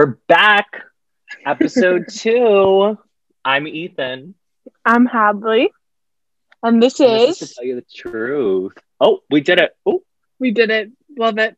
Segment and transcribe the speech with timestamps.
[0.00, 0.84] We're back.
[1.44, 2.96] Episode two.
[3.44, 4.34] I'm Ethan.
[4.82, 5.70] I'm Hadley.
[6.62, 8.72] And this And this is, to tell you the truth.
[8.98, 9.76] Oh, we did it.
[9.84, 10.02] Oh,
[10.38, 10.90] we did it.
[11.18, 11.54] Love it.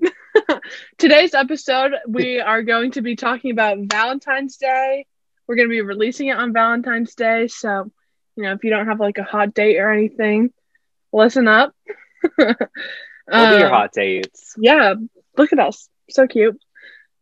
[0.99, 5.07] Today's episode, we are going to be talking about Valentine's Day.
[5.47, 7.47] We're going to be releasing it on Valentine's Day.
[7.47, 7.93] So,
[8.35, 10.53] you know, if you don't have like a hot date or anything,
[11.13, 11.77] listen up.
[12.37, 12.57] we'll be
[13.29, 14.57] your Um, hot dates.
[14.59, 14.95] Yeah,
[15.39, 15.89] look at us.
[16.11, 16.61] So cute.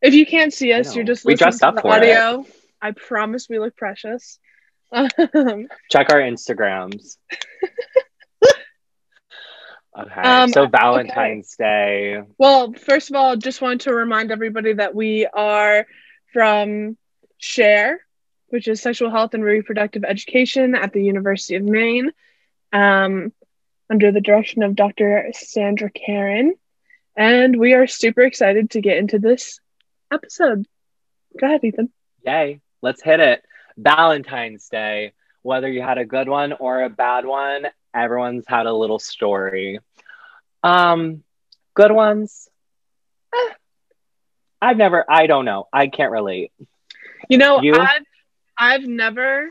[0.02, 2.16] If you can't see us, you're just We listening dressed to up the for it.
[2.16, 2.46] audio.
[2.80, 4.38] I promise we look precious.
[4.92, 5.08] Um,
[5.90, 7.16] Check our Instagrams.
[9.98, 10.20] okay.
[10.20, 12.22] Um, so Valentine's Day.
[12.38, 15.86] Well, first of all, just want to remind everybody that we are
[16.32, 16.96] from
[17.38, 18.00] SHARE,
[18.48, 22.10] which is Sexual Health and Reproductive Education at the University of Maine,
[22.72, 23.32] um,
[23.90, 25.30] under the direction of Dr.
[25.34, 26.54] Sandra Karen.
[27.16, 29.60] And we are super excited to get into this
[30.12, 30.66] episode.
[31.38, 31.90] Go ahead, Ethan.
[32.26, 32.60] Yay.
[32.82, 33.44] Let's hit it.
[33.76, 35.12] Valentine's Day.
[35.42, 39.78] Whether you had a good one or a bad one, everyone's had a little story.
[40.62, 41.22] Um,
[41.74, 42.48] good ones.
[43.34, 43.52] eh,
[44.60, 45.66] I've never, I don't know.
[45.72, 46.52] I can't relate.
[47.28, 47.74] You know, You?
[47.76, 48.02] I've
[48.58, 49.50] I've never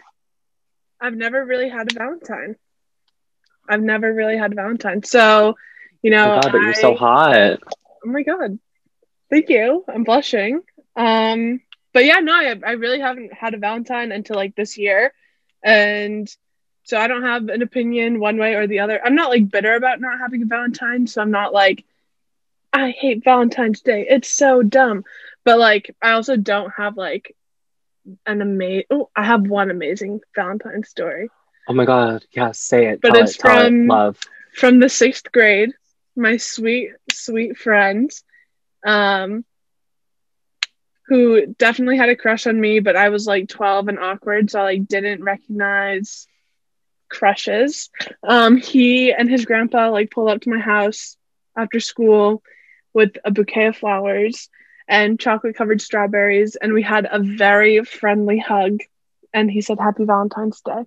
[1.01, 2.55] I've never really had a Valentine.
[3.67, 5.03] I've never really had a Valentine.
[5.03, 5.55] So,
[6.01, 7.59] you know, oh God, but you're so hot.
[8.05, 8.59] Oh my god.
[9.29, 9.83] Thank you.
[9.87, 10.61] I'm blushing.
[10.95, 11.61] Um
[11.93, 15.11] but yeah, no, I, I really haven't had a Valentine until like this year.
[15.63, 16.29] And
[16.83, 18.99] so I don't have an opinion one way or the other.
[19.03, 21.83] I'm not like bitter about not having a Valentine, so I'm not like
[22.71, 24.05] I hate Valentine's Day.
[24.07, 25.03] It's so dumb.
[25.43, 27.35] But like I also don't have like
[28.25, 31.29] an amazing oh, I have one amazing Valentine story.
[31.67, 32.25] Oh my God.
[32.31, 33.01] Yeah, say it.
[33.01, 33.65] But tell it's it, tell it.
[33.65, 34.19] from- love.
[34.53, 35.71] from the sixth grade,
[36.15, 38.11] my sweet, sweet friend,
[38.85, 39.45] um,
[41.07, 44.59] who definitely had a crush on me, but I was like 12 and awkward, so
[44.59, 46.27] I like didn't recognize
[47.09, 47.89] crushes.
[48.27, 51.17] Um, he and his grandpa like pulled up to my house
[51.57, 52.43] after school
[52.93, 54.49] with a bouquet of flowers
[54.87, 58.79] and chocolate covered strawberries, and we had a very friendly hug.
[59.33, 60.83] And he said, "Happy Valentine's Day,"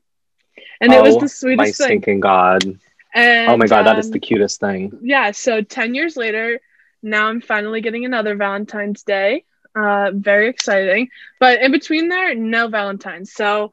[0.80, 1.86] and it was Oh, the My sweetest thing.
[1.86, 2.78] stinking God.
[3.14, 4.98] And, oh my God, that is um, the cutest thing.
[5.02, 6.60] yeah so 10 years later
[7.02, 9.44] now i'm finally getting another valentine's day
[9.76, 11.08] uh very exciting
[11.40, 13.72] but in between there no valentines so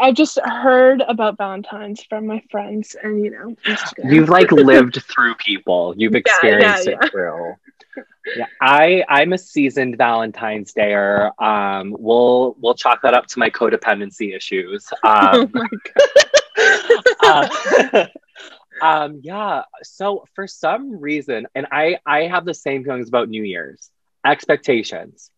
[0.00, 4.10] i just heard about valentines from my friends and you know Instagram.
[4.12, 5.94] You've like lived through people.
[5.96, 7.08] You've Yeah, experienced yeah, it yeah.
[7.10, 7.54] through.
[8.34, 11.30] Yeah, I I'm a seasoned Valentine's Dayer.
[11.40, 14.88] Um, we'll we'll chalk that up to my codependency issues.
[15.32, 16.14] oh Um, my god
[17.22, 18.06] uh,
[18.80, 19.62] um, yeah.
[19.82, 23.90] So for some reason, and I I have the same feelings about New Year's
[24.24, 25.30] expectations.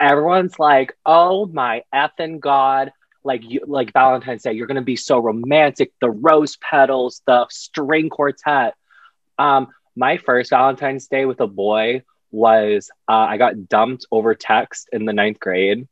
[0.00, 2.92] Everyone's like, "Oh my effing god!"
[3.24, 5.92] Like you, like Valentine's Day, you're gonna be so romantic.
[6.00, 8.74] The rose petals, the string quartet.
[9.38, 14.88] Um, my first Valentine's Day with a boy was uh, I got dumped over text
[14.92, 15.86] in the ninth grade.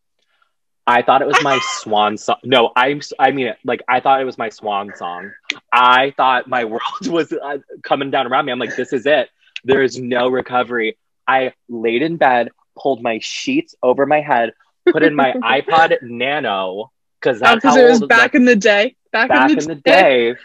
[0.86, 2.38] I thought it was my swan song.
[2.44, 3.00] No, I'm.
[3.18, 3.58] I mean it.
[3.64, 5.30] Like I thought it was my swan song.
[5.72, 8.52] I thought my world was uh, coming down around me.
[8.52, 9.28] I'm like, this is it.
[9.64, 10.96] There is no recovery.
[11.26, 12.48] I laid in bed,
[12.78, 14.52] pulled my sheets over my head,
[14.90, 18.56] put in my iPod Nano because that's because how Oh, it was back in the
[18.56, 20.36] day back, back in the, in the day, day.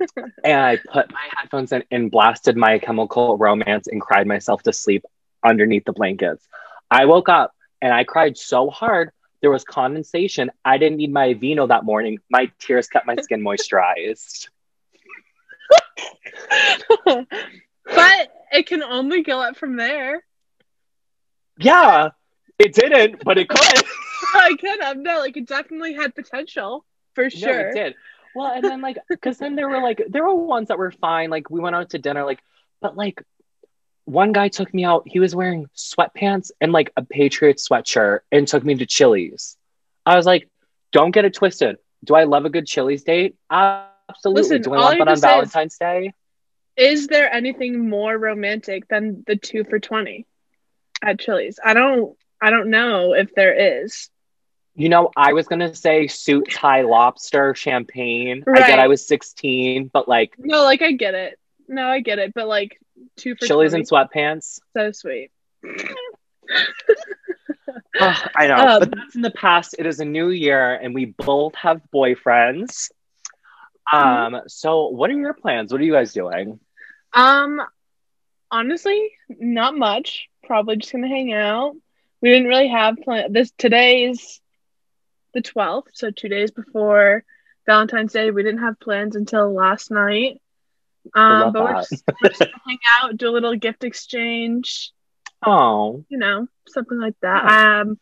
[0.44, 4.72] and I put my headphones in and blasted my chemical romance and cried myself to
[4.72, 5.04] sleep
[5.44, 6.46] underneath the blankets.
[6.90, 9.10] I woke up and I cried so hard
[9.42, 10.50] there was condensation.
[10.64, 12.18] I didn't need my Aveeno that morning.
[12.30, 14.48] My tears kept my skin moisturized.
[17.84, 20.22] but it can only go up from there
[21.58, 22.10] Yeah,
[22.58, 23.58] it didn't, but it could.
[24.34, 26.84] i could have no like it definitely had potential
[27.14, 27.48] for sure.
[27.48, 27.94] No, sure it did.
[28.34, 31.30] Well, and then like, because then there were like, there were ones that were fine.
[31.30, 32.40] Like, we went out to dinner, like,
[32.80, 33.22] but like,
[34.12, 35.04] one guy took me out.
[35.06, 39.56] He was wearing sweatpants and like a Patriot sweatshirt and took me to Chili's.
[40.04, 40.48] I was like,
[40.92, 41.76] don't get it twisted.
[42.04, 43.36] Do I love a good Chili's date?
[43.50, 44.42] Absolutely.
[44.42, 46.12] Listen, Do I want that on say is- Valentine's Day?
[46.74, 50.26] is there anything more romantic than the two for 20
[51.02, 51.58] at Chili's?
[51.64, 54.08] I don't I don't know if there is.
[54.74, 58.42] You know, I was gonna say suit, tie, lobster, champagne.
[58.48, 61.38] I get I was 16, but like No, like I get it.
[61.68, 62.78] No, I get it, but like
[63.16, 64.60] two for Chili's and sweatpants.
[64.76, 65.30] so sweet.
[68.00, 69.76] Ugh, I know, Um, but that's in the past.
[69.78, 72.90] It is a new year, and we both have boyfriends.
[73.92, 75.72] Um, so what are your plans?
[75.72, 76.58] What are you guys doing?
[77.12, 77.60] Um
[78.50, 80.28] honestly, not much.
[80.44, 81.74] Probably just gonna hang out.
[82.22, 83.32] We didn't really have plan.
[83.32, 84.40] This today's
[85.34, 87.24] the twelfth, so two days before
[87.66, 88.30] Valentine's Day.
[88.30, 90.40] We didn't have plans until last night.
[91.14, 94.92] Um, but we're just, we're just gonna hang out, do a little gift exchange.
[95.44, 97.80] Oh, You know, something like that.
[97.80, 97.98] Um,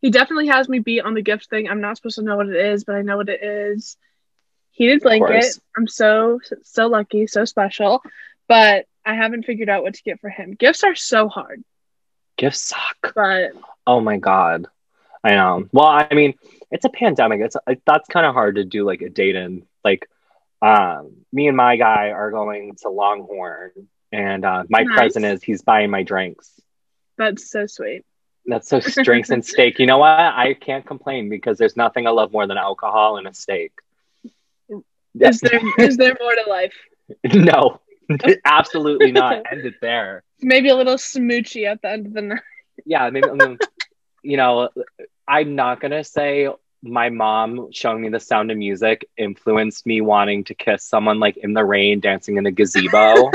[0.00, 1.68] he definitely has me beat on the gift thing.
[1.68, 3.96] I'm not supposed to know what it is, but I know what it is.
[4.70, 5.58] Heated blanket.
[5.76, 8.02] I'm so so lucky, so special.
[8.46, 10.54] But I haven't figured out what to get for him.
[10.54, 11.64] Gifts are so hard,
[12.36, 13.12] gifts suck.
[13.14, 13.52] but
[13.86, 14.66] Oh my god,
[15.24, 15.68] I know.
[15.72, 16.34] Well, I mean,
[16.70, 17.40] it's a pandemic.
[17.40, 19.66] It's like, that's kind of hard to do like a date in.
[19.84, 20.08] Like,
[20.62, 23.72] um, me and my guy are going to Longhorn,
[24.12, 24.96] and uh, my Nice.
[24.96, 26.50] present is he's buying my drinks.
[27.16, 28.04] that's so sweet.
[28.46, 29.78] That's so drinks and steak.
[29.78, 30.10] You know what?
[30.10, 33.72] I can't complain because there's nothing I love more than alcohol and a steak.
[35.20, 36.74] Is there is there more to life?
[37.34, 37.80] no,
[38.44, 39.42] absolutely not.
[39.50, 40.22] End it there.
[40.40, 42.40] Maybe a little smoochy at the end of the night.
[42.84, 43.26] Yeah, maybe.
[44.22, 44.68] you know,
[45.26, 46.48] I'm not gonna say
[46.82, 51.36] my mom showing me the sound of music influenced me wanting to kiss someone like
[51.36, 53.30] in the rain dancing in a gazebo.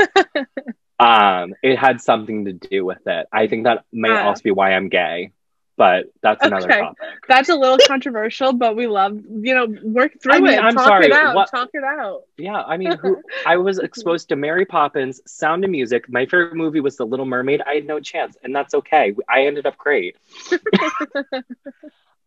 [0.98, 3.26] um, it had something to do with it.
[3.32, 4.28] I think that may Ah.
[4.28, 5.32] also be why I'm gay,
[5.76, 6.80] but that's another Okay.
[6.80, 6.98] topic.
[7.28, 10.60] That's a little controversial, but we love you know work through I mean, it.
[10.64, 11.34] I'm talk sorry, it out.
[11.34, 12.22] what- Talk it out.
[12.38, 16.08] Yeah, I mean, who, I was exposed to Mary Poppins, Sound of Music.
[16.08, 17.60] My favorite movie was The Little Mermaid.
[17.66, 19.14] I had no chance, and that's okay.
[19.28, 20.16] I ended up great.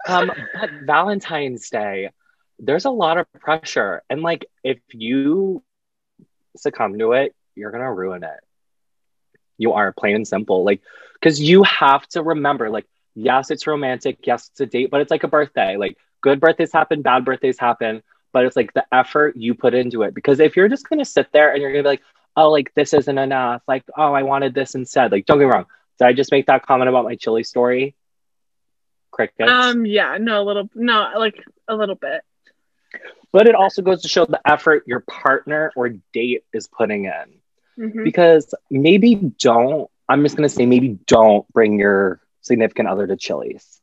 [0.07, 2.09] um, but Valentine's Day,
[2.59, 5.63] there's a lot of pressure, and like if you
[6.55, 8.39] succumb to it, you're gonna ruin it.
[9.57, 10.81] You are plain and simple, like
[11.13, 12.85] because you have to remember, like,
[13.15, 15.77] yes, it's romantic, yes, it's a date, but it's like a birthday.
[15.77, 18.03] Like, good birthdays happen, bad birthdays happen
[18.37, 20.13] but it's like the effort you put into it.
[20.13, 22.03] Because if you're just gonna sit there and you're gonna be like,
[22.35, 25.11] oh, like this isn't enough, like, oh, I wanted this instead.
[25.11, 25.65] Like, don't get me wrong.
[25.97, 27.95] Did I just make that comment about my chili story?
[29.11, 29.49] Crickets.
[29.51, 29.85] Um.
[29.85, 30.17] Yeah.
[30.19, 30.41] No.
[30.41, 30.69] A little.
[30.75, 31.11] No.
[31.17, 32.21] Like a little bit.
[33.33, 37.39] but it also goes to show the effort your partner or date is putting in.
[37.77, 38.03] Mhm.
[38.03, 43.81] Because maybe don't, I'm just gonna say maybe don't bring your significant other to Chili's.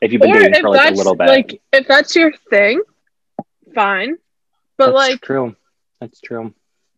[0.00, 1.26] If you've been Or dating for like a little bit.
[1.28, 2.80] like if that's your thing,
[3.74, 4.16] fine.
[4.76, 5.56] But That's like true.
[6.00, 6.54] That's true.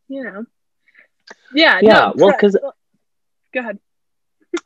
[0.08, 0.44] you know.
[1.52, 1.80] Yeah.
[1.82, 2.56] Yeah, No, well, 'cause-
[3.52, 3.78] Go ahead.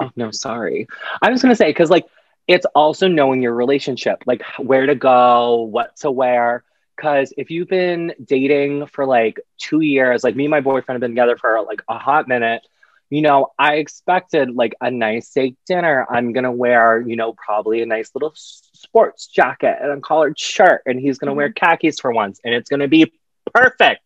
[0.01, 0.87] Oh no, sorry.
[1.23, 2.07] I was gonna say because like
[2.51, 6.65] it's also knowing your relationship, like where to go, what to wear.
[6.97, 11.01] Because if you've been dating for like two years, like me and my boyfriend have
[11.01, 12.67] been together for like a hot minute,
[13.09, 16.05] you know, I expected like a nice steak dinner.
[16.11, 20.83] I'm gonna wear, you know, probably a nice little sports jacket and a collared shirt,
[20.87, 21.65] and he's gonna wear mm-hmm.
[21.65, 23.13] khakis for once, and it's gonna be
[23.55, 24.03] perfect.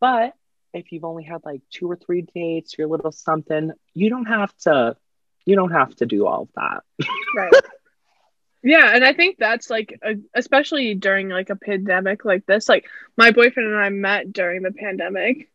[0.00, 0.34] But
[0.74, 4.54] if you've only had like two or three dates, your little something, you don't have
[4.64, 4.96] to
[5.46, 7.08] you don't have to do all of that.
[7.34, 7.52] Right.
[8.62, 12.68] yeah, and I think that's like, a, especially during like a pandemic like this.
[12.68, 15.48] Like my boyfriend and I met during the pandemic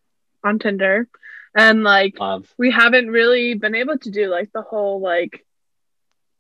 [0.44, 1.08] on Tinder,
[1.54, 2.52] and like Love.
[2.58, 5.46] we haven't really been able to do like the whole like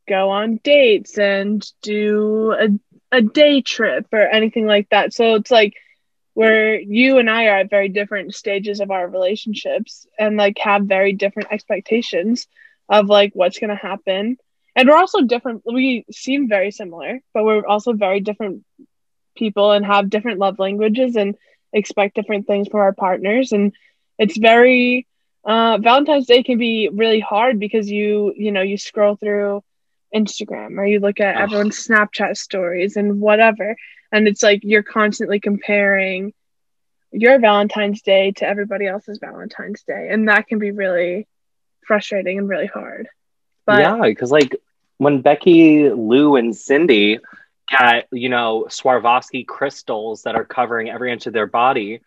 [0.07, 2.67] go on dates and do a
[3.11, 5.13] a day trip or anything like that.
[5.13, 5.73] So it's like
[6.33, 10.83] where you and I are at very different stages of our relationships and like have
[10.83, 12.47] very different expectations
[12.91, 14.37] of like what's going to happen.
[14.75, 15.63] And we're also different.
[15.65, 18.63] We seem very similar, but we're also very different
[19.35, 21.35] people and have different love languages and
[21.73, 23.53] expect different things from our partners.
[23.53, 23.73] And
[24.19, 25.07] it's very,
[25.45, 29.63] uh, Valentine's Day can be really hard because you, you know, you scroll through
[30.13, 33.75] Instagram or you look at everyone's Snapchat stories and whatever.
[34.11, 36.33] And it's like you're constantly comparing
[37.13, 40.09] your Valentine's Day to everybody else's Valentine's Day.
[40.11, 41.27] And that can be really
[41.85, 43.07] frustrating and really hard.
[43.65, 44.55] But yeah, because like
[44.97, 47.19] when Becky, Lou, and Cindy
[47.71, 52.01] got, you know, Swarovski crystals that are covering every inch of their body,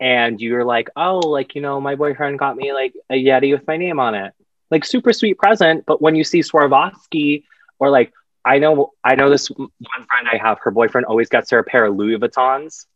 [0.00, 3.66] and you're like, oh, like, you know, my boyfriend got me like a Yeti with
[3.66, 4.34] my name on it.
[4.70, 5.84] Like super sweet present.
[5.86, 7.44] But when you see Swarovski
[7.78, 8.12] or like
[8.44, 11.64] I know I know this one friend I have, her boyfriend always gets her a
[11.64, 12.86] pair of Louis Vuittons.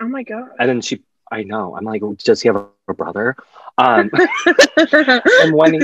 [0.00, 0.50] oh my God.
[0.58, 1.02] And then she
[1.32, 1.76] I know.
[1.76, 3.36] I'm like, does he have a brother?
[3.78, 4.10] Um
[4.76, 5.80] and when he,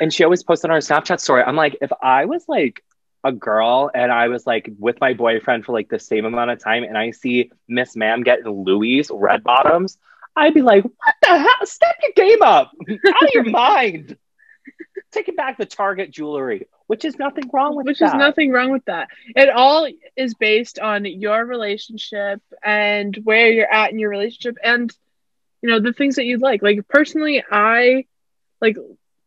[0.00, 1.42] and she always posted on her Snapchat story.
[1.42, 2.82] I'm like, if I was like
[3.22, 6.58] a girl and I was like with my boyfriend for like the same amount of
[6.62, 9.98] time and I see Miss Ma'am getting Louis red bottoms,
[10.36, 11.64] I'd be like, what the hell?
[11.66, 12.72] Step your game up.
[12.88, 14.16] Out of your mind.
[15.12, 18.06] Taking back the Target jewelry, which is nothing wrong with Which that.
[18.06, 19.08] is nothing wrong with that.
[19.36, 24.92] It all is based on your relationship and where you're at in your relationship and
[25.64, 26.62] you know the things that you like.
[26.62, 28.04] Like personally, I
[28.60, 28.76] like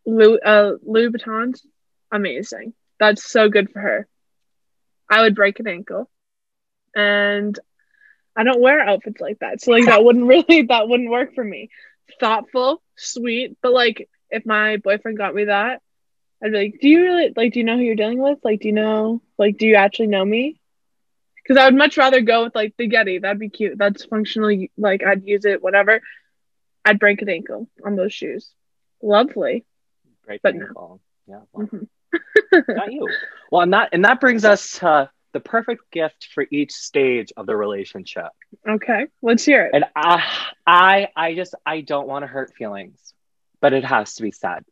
[0.05, 1.65] Louis, uh, Louis Vuitton's
[2.11, 2.75] amazing.
[2.99, 4.07] That's so good for her.
[5.09, 6.11] I would break an ankle,
[6.95, 7.59] and
[8.35, 11.43] I don't wear outfits like that, so like that wouldn't really that wouldn't work for
[11.43, 11.71] me.
[12.19, 15.81] Thoughtful, sweet, but like if my boyfriend got me that,
[16.43, 17.53] I'd be like, "Do you really like?
[17.53, 18.37] Do you know who you're dealing with?
[18.43, 19.23] Like, do you know?
[19.39, 20.59] Like, do you actually know me?"
[21.41, 23.23] Because I would much rather go with like the Yeti.
[23.23, 23.79] That'd be cute.
[23.79, 25.63] That's functionally like I'd use it.
[25.63, 25.99] Whatever.
[26.87, 28.49] I'd break an ankle on those shoes.
[29.01, 29.65] Lovely.
[30.25, 31.01] Great But ankle.
[31.27, 31.41] Yeah.
[31.53, 31.87] well, Mhm.
[32.69, 33.09] not you.
[33.51, 37.45] Well, and that and that brings us to the perfect gift for each stage of
[37.45, 38.27] the relationship.
[38.67, 39.71] Okay, let's hear it.
[39.73, 40.23] And I,
[40.65, 43.13] I, I just, I don't want to hurt feelings,
[43.61, 44.65] but it has to be said.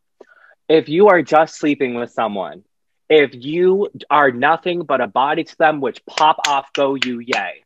[0.68, 2.64] If you are just sleeping with someone,
[3.08, 7.62] if you are nothing but a body to them, which pop off, go you, yay.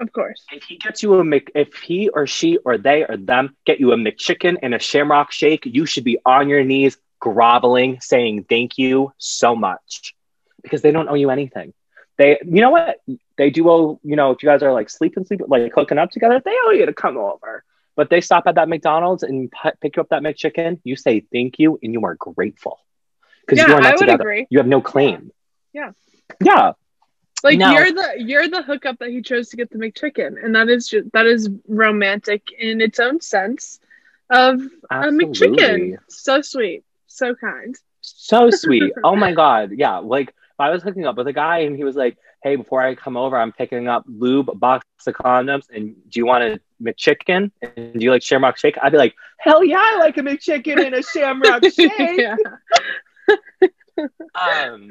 [0.00, 0.44] Of course.
[0.52, 3.80] If he gets you a Mc, if he or she or they or them get
[3.80, 8.44] you a McChicken and a Shamrock Shake, you should be on your knees groveling, saying
[8.48, 10.14] thank you so much,
[10.62, 11.72] because they don't owe you anything.
[12.16, 13.00] They, you know what?
[13.36, 14.00] They do owe.
[14.02, 16.70] You know, if you guys are like sleeping, sleeping, like hooking up together, they owe
[16.70, 17.64] you to come over.
[17.96, 20.80] But they stop at that McDonald's and p- pick you up that McChicken.
[20.84, 22.78] You say thank you, and you are grateful
[23.40, 24.22] because Yeah, you are not I together.
[24.22, 24.46] agree.
[24.50, 25.32] You have no claim.
[25.72, 25.90] Yeah.
[26.42, 26.72] Yeah.
[27.44, 27.70] Like No.
[27.72, 30.88] you're the you're the hookup that he chose to get the McChicken, and that is
[30.88, 33.80] just that is romantic in its own sense
[34.30, 35.48] of a Absolutely.
[35.56, 35.98] McChicken.
[36.08, 37.76] So sweet, so kind.
[38.00, 38.92] So sweet.
[39.04, 39.72] oh my god.
[39.76, 39.98] Yeah.
[39.98, 42.82] Like if I was hooking up with a guy and he was like, "Hey, before
[42.82, 46.42] I come over, I'm picking up lube, a box of condoms, and do you want
[46.44, 47.52] a McChicken?
[47.62, 50.84] And do you like Shamrock Shake?" I'd be like, "Hell yeah, I like a McChicken
[50.84, 52.26] and a Shamrock Shake."
[53.98, 54.88] um,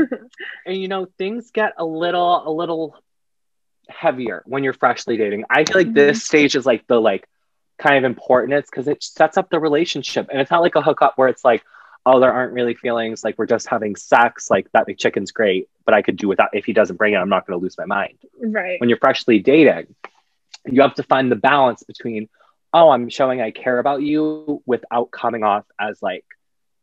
[0.65, 2.95] and you know, things get a little, a little
[3.89, 5.45] heavier when you're freshly dating.
[5.49, 7.27] I feel like this stage is like the like
[7.77, 11.13] kind of importance because it sets up the relationship, and it's not like a hookup
[11.17, 11.63] where it's like,
[12.05, 13.23] oh, there aren't really feelings.
[13.23, 14.49] Like we're just having sex.
[14.49, 16.49] Like that McChicken's great, but I could do without.
[16.53, 18.17] If he doesn't bring it, I'm not going to lose my mind.
[18.41, 18.79] Right.
[18.79, 19.95] When you're freshly dating,
[20.65, 22.29] you have to find the balance between,
[22.73, 26.25] oh, I'm showing I care about you without coming off as like,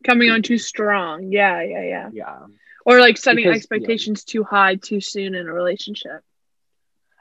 [0.04, 1.32] Coming on too strong.
[1.32, 2.11] Yeah, yeah, yeah.
[2.12, 2.38] yeah.
[2.87, 6.23] Or like setting Because, expectations too high too soon in a relationship.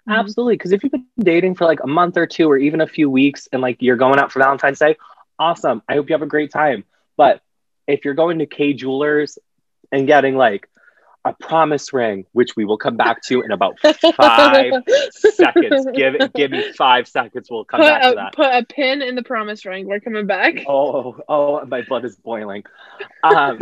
[0.07, 0.19] Mhm.
[0.19, 0.55] Absolutely.
[0.55, 3.09] Because if you've been dating for like a month or two or even a few
[3.09, 4.97] weeks and like you're going out for Valentine's Day,
[5.39, 5.81] awesome.
[5.87, 6.83] I hope you have a great time.
[7.15, 7.41] But
[7.87, 9.37] if you're going to Kay Jewelers
[9.91, 10.67] and getting like
[11.25, 13.79] a promise ring, which we will come back to in about
[14.15, 14.73] five
[15.11, 17.49] seconds, give give me five seconds.
[17.49, 18.33] We'll come Put back to that.
[18.33, 19.87] put a pin in the promise ring.
[19.87, 20.63] We're coming back.
[20.67, 22.63] Oh, oh, my blood is boiling.
[23.23, 23.59] Um,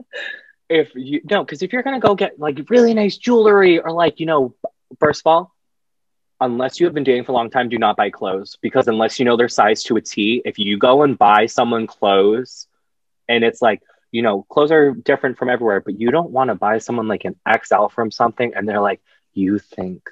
[0.68, 4.20] if you no, because if you're gonna go get like really nice jewelry or like
[4.20, 4.54] you know,
[4.98, 5.54] first of all,
[6.40, 9.18] unless you have been dating for a long time, do not buy clothes because unless
[9.18, 12.66] you know their size to a T, if you go and buy someone clothes,
[13.28, 13.80] and it's like
[14.10, 17.24] you know, clothes are different from everywhere, but you don't want to buy someone like
[17.24, 19.00] an XL from something, and they're like,
[19.32, 20.08] you think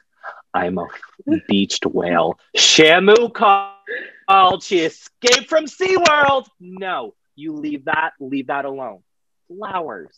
[0.55, 0.87] I'm a
[1.49, 2.39] beached whale?
[2.57, 4.63] Shamu called.
[4.63, 6.49] She escaped from SeaWorld.
[6.61, 8.13] No, you leave that.
[8.21, 9.01] Leave that alone.
[9.49, 10.17] Flowers,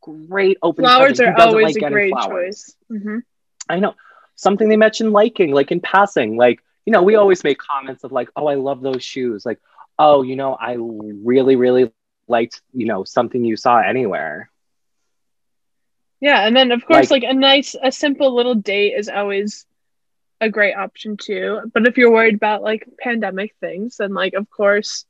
[0.00, 0.84] great open.
[0.84, 2.74] Flowers are always like a great flowers?
[2.90, 3.00] choice.
[3.00, 3.18] hmm
[3.68, 3.94] I know
[4.36, 8.12] something they mentioned liking, like in passing, like you know, we always make comments of
[8.12, 9.58] like, oh, I love those shoes, like,
[9.98, 11.92] oh, you know, I really, really
[12.28, 14.50] liked, you know, something you saw anywhere.
[16.20, 19.66] Yeah, and then of course, Like- like, a nice, a simple little date is always
[20.40, 21.60] a great option too.
[21.72, 25.04] But if you're worried about like pandemic things, then like of course,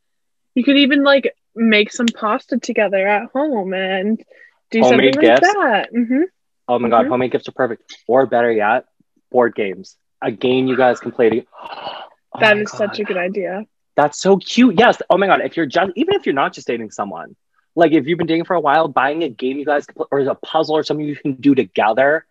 [0.55, 4.23] you could even like make some pasta together at home and
[4.71, 5.55] do Homemade something like gifts?
[5.55, 5.89] that.
[5.93, 6.23] hmm
[6.69, 7.09] Oh my god, Mhm.
[7.11, 7.97] homemade gifts are perfect.
[8.09, 8.87] Or better yet,
[9.31, 9.97] board games.
[10.21, 11.31] A game you guys can play.
[11.31, 13.65] To- oh that is such a good idea.
[13.97, 14.79] That's so cute.
[14.79, 15.01] Yes.
[15.11, 15.41] Oh my god.
[15.41, 17.35] If you're just even if you're not just dating someone,
[17.75, 20.07] like if you've been dating for a while, buying a game you guys can play,
[20.11, 22.27] or a puzzle or something you can do together,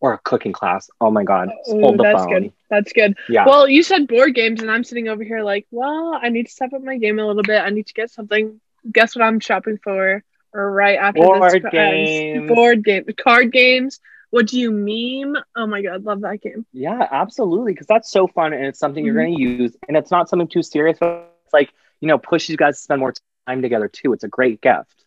[0.00, 0.90] or a cooking class.
[1.00, 1.48] Oh my god.
[1.70, 2.32] Ooh, Hold the that's phone.
[2.42, 2.52] good.
[2.68, 3.16] That's good.
[3.28, 3.46] Yeah.
[3.46, 6.52] Well, you said board games, and I'm sitting over here like, well, I need to
[6.52, 7.60] step up my game a little bit.
[7.60, 8.60] I need to get something.
[8.92, 10.22] Guess what I'm shopping for?
[10.52, 12.48] Or right after Board this games.
[12.48, 14.00] board game, card games.
[14.30, 15.42] What do you meme?
[15.56, 16.66] Oh my god, love that game.
[16.72, 17.72] Yeah, absolutely.
[17.72, 19.24] Because that's so fun and it's something you're Mhm.
[19.26, 19.76] going to use.
[19.88, 22.82] And it's not something too serious, but it's like, you know, pushes you guys to
[22.82, 23.14] spend more
[23.46, 24.12] time together too.
[24.12, 25.04] It's a great gift.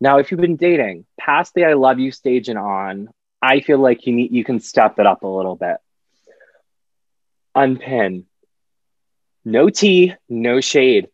[0.00, 3.08] Now, if you've been dating past the I love you stage and on,
[3.42, 5.76] I feel like you need you can step it up a little bit.
[7.54, 8.26] Unpin.
[9.44, 11.08] No tea, no shade.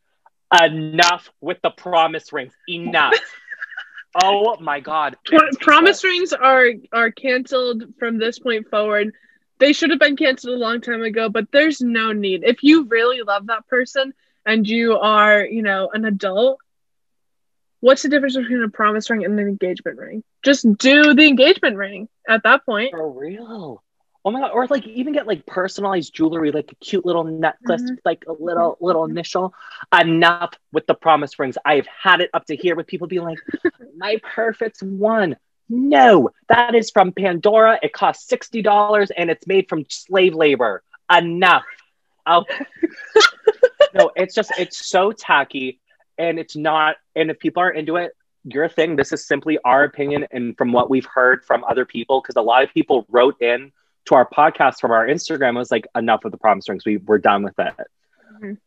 [0.63, 2.53] Enough with the promise rings.
[2.69, 3.15] Enough.
[4.15, 5.17] Oh my god.
[5.25, 9.13] Pro- promise rings are are canceled from this point forward.
[9.59, 12.45] They should have been canceled a long time ago, but there's no need.
[12.45, 14.15] If you really love that person
[14.47, 16.59] and you are, you know, an adult,
[17.81, 20.25] what's the difference between a promise ring and an engagement ring?
[20.43, 22.93] Just do the engagement ring at that point.
[22.93, 23.83] For real.
[24.25, 24.51] Oh my god!
[24.53, 27.91] Or like even get like personalized jewelry, like a cute little necklace, Mhm.
[27.91, 29.55] with, like a little little initial.
[29.99, 31.57] Enough with the promise rings.
[31.65, 33.39] I've had it up to here with people being like,
[33.97, 35.37] "My perfect one."
[35.71, 37.79] No, that is from Pandora.
[37.83, 40.83] It costs sixty dollars and it's made from slave labor.
[41.11, 41.65] Enough.
[42.27, 42.45] Oh.
[43.95, 45.81] no, it's just it's so tacky,
[46.19, 46.97] and it's not.
[47.17, 48.13] And if people aren't into it,
[48.45, 48.97] your thing.
[48.97, 52.43] This is simply our opinion and from what we've heard from other people, because a
[52.43, 53.73] lot of people wrote in
[54.07, 56.85] to our podcast from our Instagram was like, enough of the promise rings.
[56.85, 57.75] We we're done with it.
[58.35, 58.59] Mhm.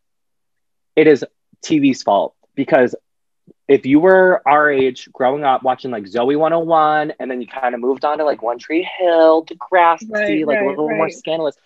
[0.96, 1.24] It is
[1.62, 2.94] TV's fault because
[3.68, 7.74] if you were our age growing up watching like Zoey 101 and then you kind
[7.74, 11.10] of moved on to like One Tree Hill, Degrassi, Right, like right, a little more
[11.10, 11.56] scandalous,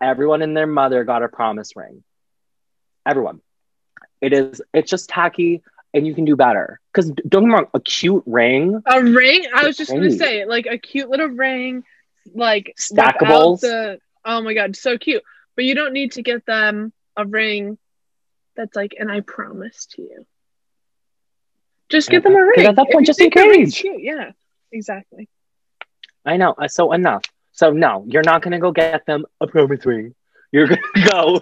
[0.00, 2.02] everyone and their mother got a promise ring.
[3.06, 3.40] Everyone.
[4.20, 5.62] It is it's just tacky
[5.94, 6.80] and you can do better.
[6.92, 9.44] Because don't get me wrong, a cute ring, A ring?
[9.54, 11.84] I was just gonna say, like a cute little ring,
[12.34, 13.60] like Stackables.
[13.60, 15.22] The, oh my god, so cute.
[15.56, 17.78] But you don't need to get them a ring
[18.56, 20.26] that's like, and I promise to you.
[21.88, 22.66] Just get them a ring.
[22.66, 23.76] at that point, just engage.
[23.76, 24.02] Cute.
[24.02, 24.32] Yeah,
[24.72, 25.28] exactly.
[26.24, 26.52] I know.
[26.52, 27.22] uh, So enough.
[27.52, 30.14] So no, you're not gonna go get them a promise ring.
[30.52, 30.80] You're gonna
[31.10, 31.40] go.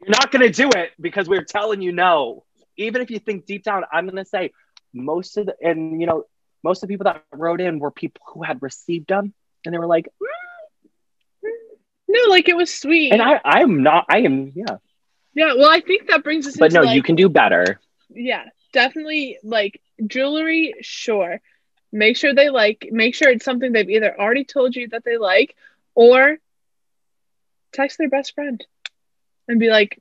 [0.00, 2.44] you're not gonna do it because we're telling you no.
[2.76, 4.52] Even if you think deep down, I'm gonna say
[4.92, 6.24] most of the and you know
[6.68, 9.32] most of the people that wrote in were people who had received them
[9.64, 11.50] and they were like, mm, mm.
[12.08, 13.12] No, like it was sweet.
[13.12, 14.76] and I I'm not I am yeah.
[15.34, 16.56] yeah, well, I think that brings us.
[16.56, 17.80] But no, like, you can do better.
[18.10, 21.40] yeah definitely like jewelry sure
[21.90, 25.16] make sure they like make sure it's something they've either already told you that they
[25.16, 25.56] like
[25.94, 26.36] or
[27.72, 28.64] text their best friend
[29.48, 30.00] and be like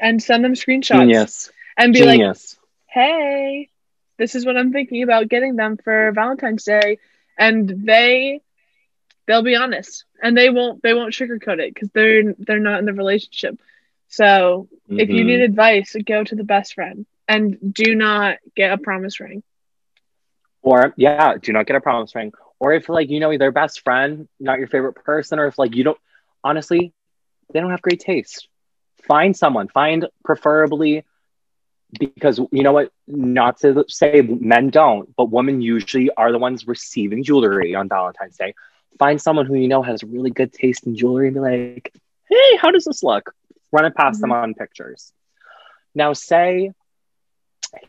[0.00, 2.56] and send them screenshots yes and be like Genius.
[2.86, 3.68] hey
[4.18, 6.98] this is what i'm thinking about getting them for valentine's day
[7.38, 8.40] and they
[9.26, 12.86] they'll be honest and they won't they won't sugarcoat it because they're they're not in
[12.86, 13.60] the relationship
[14.08, 15.44] so if you need mm-hmm.
[15.44, 19.42] advice go to the best friend and do not get a promise ring
[20.62, 22.32] Or yeah, do not get a promise ring.
[22.58, 25.76] Or if like you know their best friend, not your favorite person, or if like
[25.76, 25.98] you don't
[26.42, 26.92] honestly,
[27.52, 28.48] they don't have great taste.
[29.02, 29.68] Find someone.
[29.68, 31.04] Find preferably
[31.98, 36.66] because you know what, not to say men don't, but women usually are the ones
[36.66, 38.54] receiving jewelry on Valentine's Day.
[38.98, 41.92] Find someone who you know has really good taste in jewelry and be like,
[42.28, 43.34] hey, how does this look?
[43.72, 44.42] Run it past them mm-hmm.
[44.42, 45.12] on pictures.
[45.94, 46.72] Now say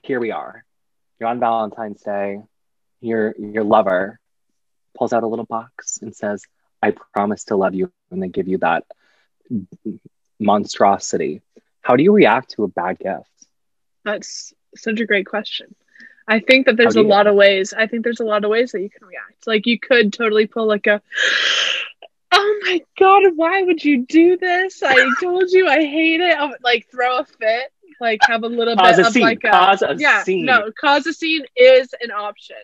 [0.02, 0.66] here we are.
[1.20, 2.42] You're on Valentine's Day
[3.02, 4.20] your your lover
[4.98, 6.44] pulls out a little box and says,
[6.82, 8.86] "I promise to love you," and they give you that
[10.40, 11.42] monstrosity.
[11.82, 13.30] How do you react to a bad gift?
[14.08, 15.76] That's such a great question.
[16.28, 18.72] I think that there's a lot of ways i think there's a lot of ways
[18.74, 19.48] that you can react.
[19.48, 21.02] Like you could totally pull like a
[22.32, 24.84] oh my god why would you do this?
[24.84, 26.38] I told you i hate it.
[26.64, 29.24] Like throw a fit like have a little Cause bit a of scene.
[29.24, 30.46] like a Cause a yeah scene.
[30.46, 32.58] no cause a scene is an option.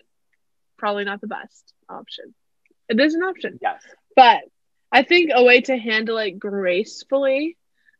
[0.76, 2.34] Probably not the best option.
[2.88, 3.58] It is an option.
[3.62, 3.82] Yes.
[4.14, 4.42] but
[4.92, 7.56] I think a way to handle it gracefully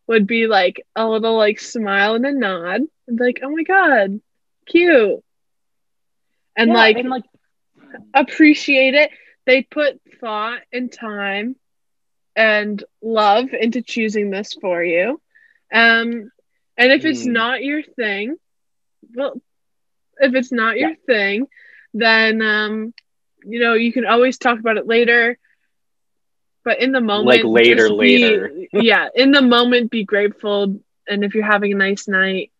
[0.06, 4.20] would be like a little like smile and a nod and like, oh my god,
[4.66, 5.22] cute.
[6.56, 7.24] And Yeah, like and like
[8.14, 9.10] appreciate it.
[9.46, 11.56] They put thought and time
[12.36, 15.20] and love into choosing this for you.
[15.72, 16.30] Um
[16.76, 17.26] and if it's Mm.
[17.26, 18.36] not your thing,
[19.14, 19.40] well
[20.18, 21.06] if it's not your Yeah.
[21.06, 21.46] thing,
[21.94, 22.92] then um
[23.44, 25.38] you know, you can always talk about it later.
[26.64, 28.52] But in the moment, Like later, be- later.
[28.72, 30.80] yeah, in the moment, be grateful.
[31.06, 32.50] And if you're having a nice night,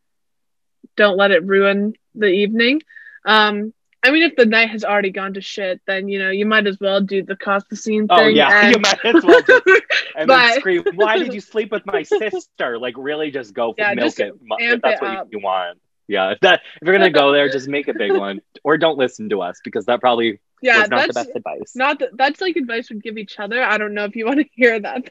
[0.97, 2.83] don't let it ruin the evening.
[3.25, 6.45] Um, I mean, if the night has already gone to shit, then you know you
[6.45, 8.19] might as well do the cost the scene thing.
[8.19, 9.67] oh yeah, you might as well just
[10.17, 13.73] and But- then scream, "Why did you sleep with my sister?" Like really, just go
[13.73, 15.29] for Yeah, milk just it if that's it what up.
[15.33, 15.79] you want.
[16.07, 18.99] Yeah, if that if you're gonna go there, just make a big one, or don't
[18.99, 21.73] listen to us because that probably yeah, not the that's best advice.
[21.75, 23.63] not that that's like advice we'd give each other.
[23.63, 25.11] I don't know if you want to hear that.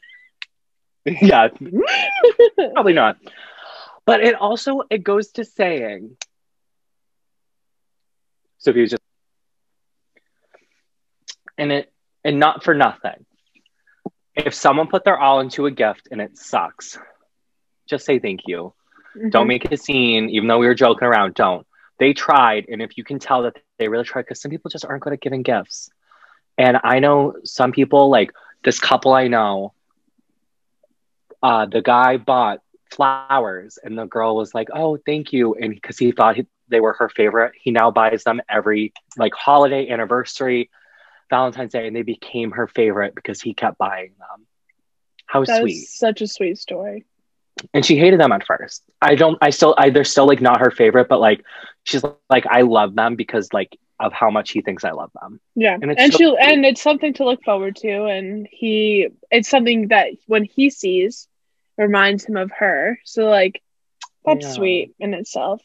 [1.06, 1.50] yeah,
[2.74, 3.18] probably not.
[4.06, 6.18] But it also it goes to saying.
[8.58, 9.04] So if you just
[11.58, 11.92] and it
[12.24, 13.26] and not for nothing.
[14.36, 16.98] If someone put their all into a gift and it sucks,
[17.88, 18.74] just say thank you.
[19.16, 19.30] Mm-hmm.
[19.30, 21.36] Don't make a scene, even though we were joking around.
[21.36, 21.68] Don't.
[22.00, 24.64] They tried, and if you can tell that they really tried, because some people just
[24.64, 25.74] aren't good at giving gifts.
[26.44, 28.32] And I know some people, like
[28.64, 29.74] this couple I know,
[31.42, 35.98] uh, the guy bought flowers and the girl was like, "Oh, thank you," and because
[35.98, 40.70] he thought he, they were her favorite, he now buys them every like holiday, anniversary,
[41.30, 44.46] Valentine's Day, and they became her favorite because he kept buying them.
[45.26, 45.88] How That sweet!
[45.88, 47.06] such a sweet story.
[47.74, 48.84] And she hated them at first.
[49.02, 49.38] I don't.
[49.42, 49.76] I still.
[49.78, 51.44] I they're still like not her favorite, but like
[51.84, 55.40] she's like I love them because like of how much he thinks I love them.
[55.56, 56.38] Yeah, And and, so she cute.
[56.40, 61.28] and it's something to look forward to, and he it's something that when he sees
[61.78, 63.00] reminds him of her.
[63.06, 63.62] So like
[64.26, 64.54] that's Yeah.
[64.54, 65.62] sweet in itself.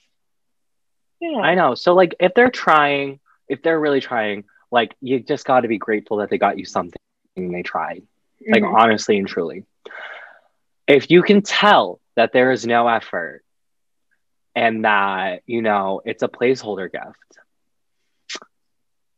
[1.21, 1.75] Yeah, I know.
[1.75, 5.79] So like if they're trying, if they're really trying, like you just got to be
[5.79, 6.99] grateful that they got you something
[7.37, 8.03] and they tried.
[8.51, 8.75] Like Mhm.
[8.75, 9.65] honestly and truly.
[10.89, 13.45] If you can tell that there is no effort
[14.55, 17.39] and that, you know, it's a placeholder gift,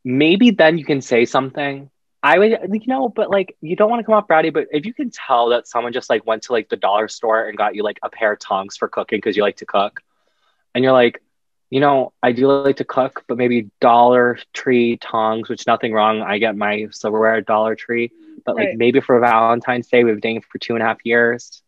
[0.05, 1.89] maybe then you can say something.
[2.23, 4.85] I would, you know, but like you don't want to come off bratty, but if
[4.85, 7.75] you can tell that someone just like went to like the dollar store and got
[7.75, 10.03] you like a pair of tongs for cooking because you like to cook,
[10.75, 11.23] and you're like,
[11.71, 16.21] you know, I do like to cook, but maybe Dollar Tree tongs, which nothing wrong.
[16.21, 18.11] I get my silverware at Dollar Tree,
[18.45, 18.79] but like Right.
[18.79, 21.63] maybe for Valentine's Day, we've been dating for two and a half years.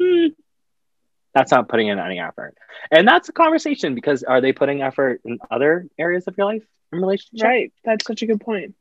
[0.00, 0.28] Hmm.
[1.34, 2.54] That's not putting in any effort,
[2.92, 6.62] and that's a conversation because are they putting effort in other areas of your life
[6.92, 7.44] in relationship?
[7.44, 7.72] right.
[7.84, 8.74] That's such a good point.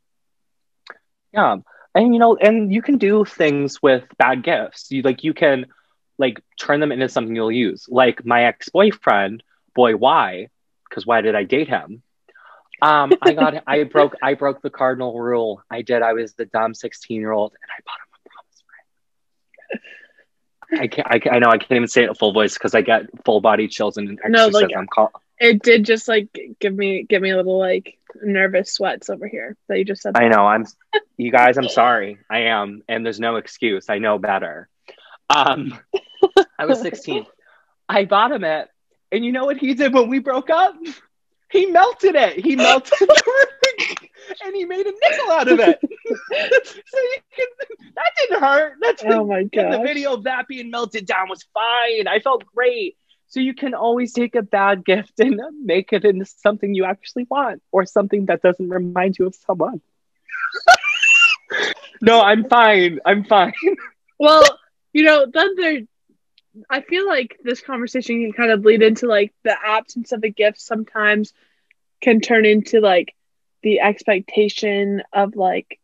[1.33, 1.57] Yeah.
[1.95, 4.91] And you know, and you can do things with bad gifts.
[4.91, 5.67] You like you can
[6.17, 7.87] like turn them into something you'll use.
[7.89, 9.43] Like my ex-boyfriend,
[9.75, 10.49] boy why?
[10.89, 12.03] Because why did I date him?
[12.81, 15.63] Um, I got I broke I broke the cardinal rule.
[15.71, 16.01] I did.
[16.01, 18.63] I was the dumb 16-year-old and I bought him a promise
[20.71, 20.81] ring.
[20.81, 22.75] I can't, I can't I know I can't even say it at full voice because
[22.75, 26.27] I get full body chills and an No, like- Call- It did just like
[26.59, 30.17] give me give me a little like nervous sweats over here that you just said.
[30.17, 30.45] I know.
[30.45, 30.65] I'm
[31.17, 32.17] you guys, I'm sorry.
[32.29, 33.89] I am, and there's no excuse.
[33.89, 34.67] I know better.
[35.29, 35.79] Um
[36.59, 37.25] I was 16.
[37.89, 38.67] I bought him it,
[39.11, 40.75] and you know what he did when we broke up?
[41.53, 42.43] He melted it.
[42.43, 43.23] He melted the
[43.77, 43.97] ring,
[44.43, 45.79] and he made a nickel out of it.
[45.83, 47.47] so you can,
[47.93, 48.73] that didn't hurt.
[48.81, 49.73] That oh didn't, oh my god.
[49.73, 52.07] the video of that being melted down was fine.
[52.07, 52.97] I felt great.
[53.27, 57.27] So you can always take a bad gift and make it into something you actually
[57.29, 59.79] want or something that doesn't remind you of someone.
[62.01, 62.99] no, I'm fine.
[63.05, 63.53] I'm fine.
[64.19, 64.43] Well,
[64.91, 65.81] you know, then there
[66.69, 70.29] I feel like this conversation can kind of lead into like the absence of a
[70.29, 71.33] gift sometimes
[72.01, 73.15] can turn into like
[73.63, 75.79] the expectation of like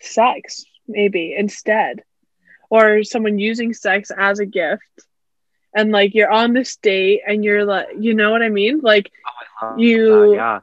[0.00, 2.02] sex maybe instead
[2.70, 4.82] or someone using sex as a gift
[5.74, 9.10] and like you're on this date and you're like you know what I mean like
[9.62, 10.60] oh, You- yeah.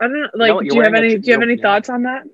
[0.00, 1.62] I don't know like do you're have any do you have any yeah.
[1.62, 2.24] thoughts on that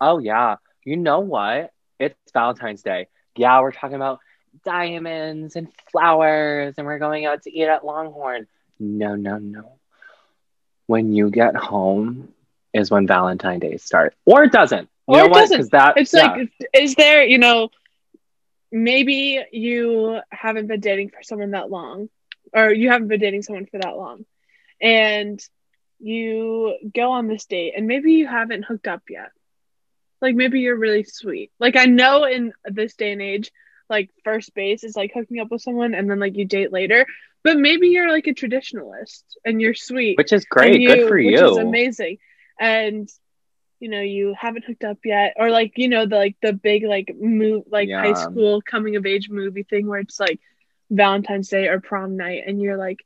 [0.00, 0.56] Oh yeah.
[0.84, 1.72] You know what?
[1.98, 3.08] It's Valentine's Day.
[3.36, 4.20] Yeah, we're talking about
[4.64, 8.46] diamonds and flowers and we're going out to eat at Longhorn.
[8.78, 9.78] No, no, no.
[10.86, 12.32] When you get home
[12.72, 14.16] is when Valentine's Day starts.
[14.24, 14.88] Or it doesn't.
[15.08, 15.48] You Or know it what?
[15.50, 15.70] doesn't.
[15.72, 16.32] that it's yeah.
[16.34, 17.70] like is there you know
[18.70, 22.08] maybe you haven't been dating for someone that long
[22.52, 24.24] or you haven't been dating someone for that long
[24.80, 25.44] and
[25.98, 29.30] you go on this date and maybe you haven't hooked up yet
[30.22, 33.50] like maybe you're really sweet like i know in this day and age
[33.90, 37.06] like first base is like hooking up with someone and then like you date later
[37.42, 40.76] but maybe you're like a traditionalist and you're sweet which is great.
[40.76, 41.50] and Good for which you.
[41.50, 42.18] is amazing
[42.60, 43.08] and
[43.80, 46.84] you know you haven't hooked up yet or like you know the like the big
[46.84, 50.40] like move like high school coming of age movie thing where it's like
[50.90, 52.98] valentine's day or prom night and you're like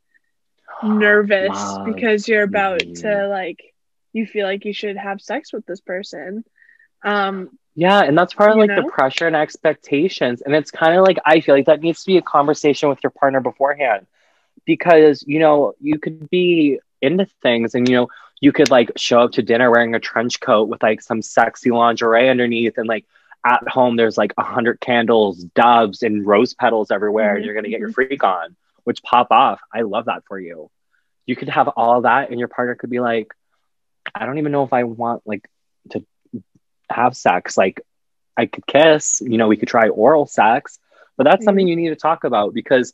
[0.83, 2.95] nervous Love because you're about me.
[2.97, 3.61] to like
[4.13, 6.45] you feel like you should have sex with this person
[7.05, 8.77] um Yeah, and that's part of like know?
[8.77, 10.43] the pressure and expectations.
[10.43, 13.01] And it's kind of like I feel like that needs to be a conversation with
[13.03, 14.07] your partner beforehand.
[14.67, 18.09] Because, you know, you could be into things and you know,
[18.41, 21.71] you could like show up to dinner wearing a trench coat with like some sexy
[21.71, 23.07] lingerie underneath and like
[23.45, 27.55] at home there's like a hundred candles, doves, and rose petals everywhere, and Mhm, you're
[27.55, 29.61] gonna get your freak on, which pop off.
[29.73, 30.71] I love that for you.
[31.27, 33.35] You could have all that, and your partner could be like,
[34.15, 35.49] I don't even know if I want like
[36.91, 37.57] have sex.
[37.57, 37.81] Like,
[38.37, 40.79] I could kiss, you know, we could try oral sex,
[41.17, 41.71] but that's something mm.
[41.71, 42.93] you need to talk about because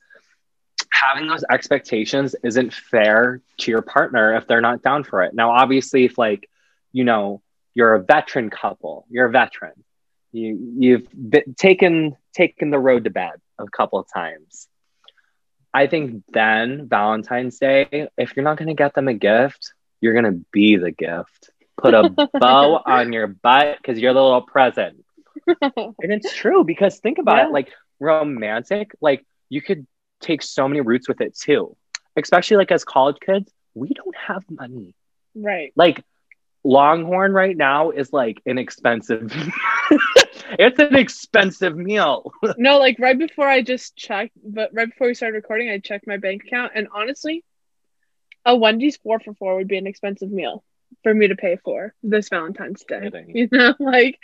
[0.91, 5.35] having those expectations isn't fair to your partner if they're not down for it.
[5.35, 6.49] Now, obviously, if like,
[6.93, 7.43] you know,
[7.75, 9.85] you're a veteran couple, you're a veteran,
[10.33, 14.69] you you've been, taken taken the road to bed a couple of times.
[15.73, 20.15] I think then Valentine's Day, if you're not going to get them a gift, you're
[20.21, 21.51] going to be the gift.
[21.81, 25.05] Put a bow on your butt because you're the little present.
[25.49, 27.47] and it's true because think about Yeah.
[27.47, 29.87] it like romantic like you could
[30.21, 31.77] take so many routes with it too
[32.17, 34.95] especially like as college kids we don't have money
[35.35, 35.73] right.
[35.77, 36.03] like
[36.65, 39.33] longhorn right now is like an expensive
[40.59, 45.15] it's an expensive meal No, like right before I just checked, but right before we
[45.15, 47.45] started recording, I checked my bank account, and honestly,
[48.45, 50.63] a Wendy's four for four would be an expensive meal
[51.03, 53.01] for me to pay for this Valentine's Day.
[53.01, 53.31] Kidding.
[53.35, 54.19] You know, like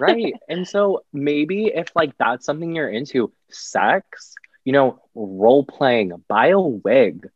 [0.00, 6.12] right and so maybe if like that's something you're into sex you know role playing
[6.28, 7.28] buy a wig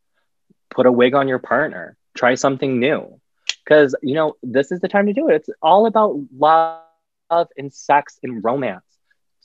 [0.69, 3.19] put a wig on your partner try something new
[3.63, 7.73] because you know this is the time to do it it's all about love and
[7.73, 8.83] sex and romance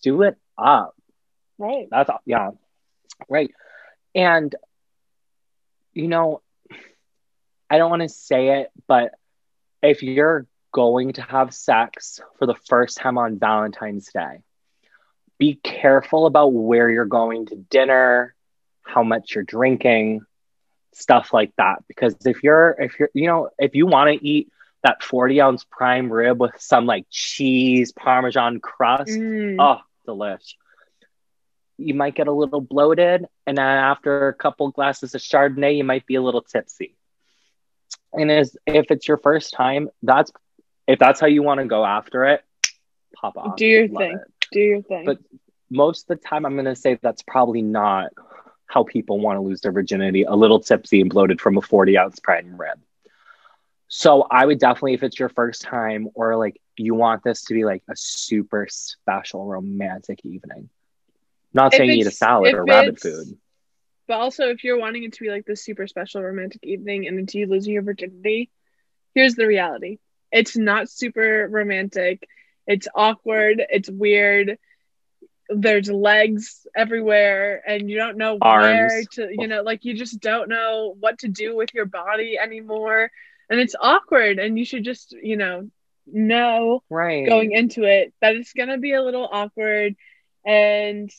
[0.03, 0.95] do it up
[1.59, 1.87] right.
[1.91, 2.51] that's all yeah
[3.29, 3.51] right
[4.15, 4.55] and
[5.95, 6.43] you know
[7.71, 9.13] i don't want to say it but
[9.87, 14.41] if you're going to have sex for the first time on valentine's day
[15.39, 18.35] be careful about where you're going to dinner
[18.83, 20.21] how much you're drinking
[20.93, 24.49] stuff like that because if you're if you're you know if you want to eat
[24.83, 29.57] that 40 ounce prime rib with some like cheese parmesan crust Mm.
[29.59, 30.55] Oh, delish.
[31.79, 35.85] You might get a little bloated, and then after a couple glasses of Chardonnay, you
[35.85, 36.97] might be a little tipsy.
[38.13, 40.33] And as if it's your first time, that's
[40.87, 42.45] if that's how you want to go after it,
[43.15, 43.57] pop off.
[43.57, 44.13] Do your Love thing.
[44.13, 44.47] it.
[44.53, 45.05] Do your thing.
[45.05, 45.19] But
[45.71, 48.13] most of the time, I'm going to say that's probably not
[48.67, 50.23] how people want to lose their virginity.
[50.23, 52.79] A little tipsy and bloated from a 40 ounce prime rib.
[53.89, 57.55] So I would definitely, if it's your first time or like you want this to
[57.55, 60.69] be like a super special romantic evening.
[61.53, 63.39] Not If saying eat a salad or rabbit food.
[64.07, 67.19] But also, if you're wanting it to be like this super special romantic evening and
[67.21, 68.51] it's you losing your virginity,
[69.15, 69.99] here's the reality
[70.33, 72.27] it's not super romantic.
[72.67, 73.63] It's awkward.
[73.71, 74.59] It's weird.
[75.49, 79.07] There's legs everywhere, and you don't know where Arms.
[79.13, 83.11] to, you know, like you just don't know what to do with your body anymore.
[83.49, 85.71] And it's awkward, and you should just, you know,
[86.07, 87.27] know Right.
[87.27, 89.95] going into it that it's going to be a little awkward
[90.45, 91.11] and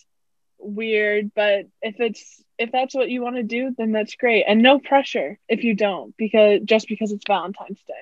[0.59, 4.61] weird but if it's if that's what you want to do then that's great and
[4.61, 7.93] no pressure if you don't because just because it's valentine's day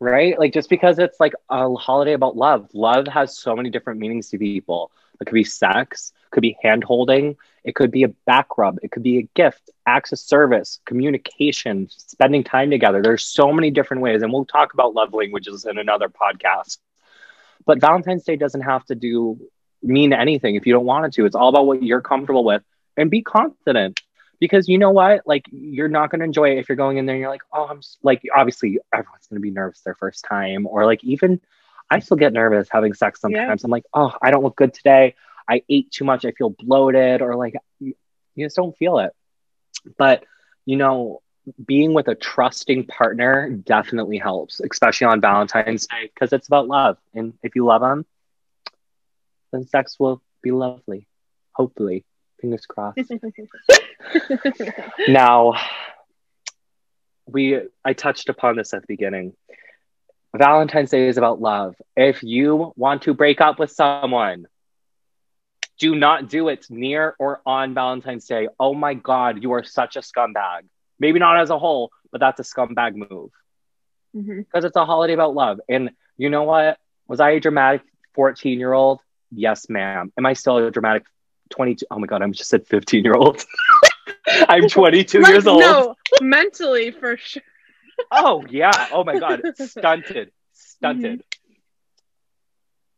[0.00, 0.38] right?
[0.38, 4.28] Like just because it's like a holiday about love, love has so many different meanings
[4.30, 4.90] to people.
[5.20, 8.92] It could be sex, could be hand holding, it could be a back rub, it
[8.92, 13.02] could be a gift, acts of service, communication, spending time together.
[13.02, 16.78] There's so many different ways, and we'll talk about love languages in another podcast.
[17.66, 19.40] But Valentine's Day doesn't have to do
[19.82, 20.54] mean anything.
[20.56, 21.26] If you don't want it to.
[21.26, 22.62] It's all about what you're comfortable with.
[22.96, 24.00] And be confident.
[24.40, 25.26] Because you know what?
[25.26, 27.42] Like you're not going to enjoy it if you're going in there and you're like
[27.52, 30.66] oh i'm like obviously everyone's going to be nervous their first time.
[30.66, 31.40] Or like even
[31.90, 33.64] i still get nervous having sex sometimes.
[33.64, 35.14] I'm like oh i don't look good today.
[35.48, 36.24] I ate too much.
[36.24, 37.20] I feel bloated.
[37.20, 37.94] Or like you
[38.38, 39.12] just don't feel it.
[39.96, 40.24] But
[40.66, 41.20] you know
[41.64, 46.96] being with a trusting partner definitely helps especially on valentine's day because it's about love.
[47.12, 48.06] And if you love them
[49.52, 51.06] then sex will be lovely.
[51.54, 52.04] Hopefully.
[52.40, 52.98] Fingers crossed.
[55.08, 55.54] Now
[57.26, 59.34] we i touched upon this at the beginning.
[60.36, 61.74] Valentine's day is about love.
[61.96, 64.46] If you want to break up with someone
[65.78, 68.48] do not do it near or on valentine's day.
[68.58, 70.62] Oh my god you are such a scumbag.
[70.98, 73.30] Maybe not as a whole but that's a scumbag move.
[74.16, 74.46] Mhm.
[74.46, 75.60] because it's a holiday about love.
[75.68, 76.78] And you know what?
[77.08, 77.82] Was i a dramatic
[78.14, 81.04] 14 year old yes ma'am am i still a dramatic
[81.50, 83.44] 22 oh my god i'm just said 15 year old
[84.48, 87.42] i'm 22 Like, years old no mentally for sure
[88.10, 88.88] Oh yeah.
[88.92, 89.42] Oh my god.
[89.56, 90.32] Stunted.
[90.52, 91.20] Stunted.
[91.20, 91.52] Mm-hmm.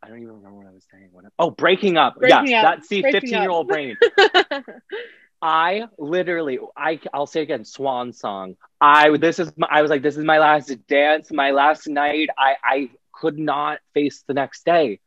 [0.03, 1.11] I don't even remember what I was saying.
[1.13, 1.29] When I...
[1.39, 2.17] Oh, breaking up.
[2.17, 2.77] Breaking yes, up.
[2.77, 3.97] that see, fifteen year old brain.
[5.43, 8.57] I literally, I I'll say again, swan song.
[8.81, 12.29] I this is my, I was like, this is my last dance, my last night.
[12.39, 15.01] I I could not face the next day.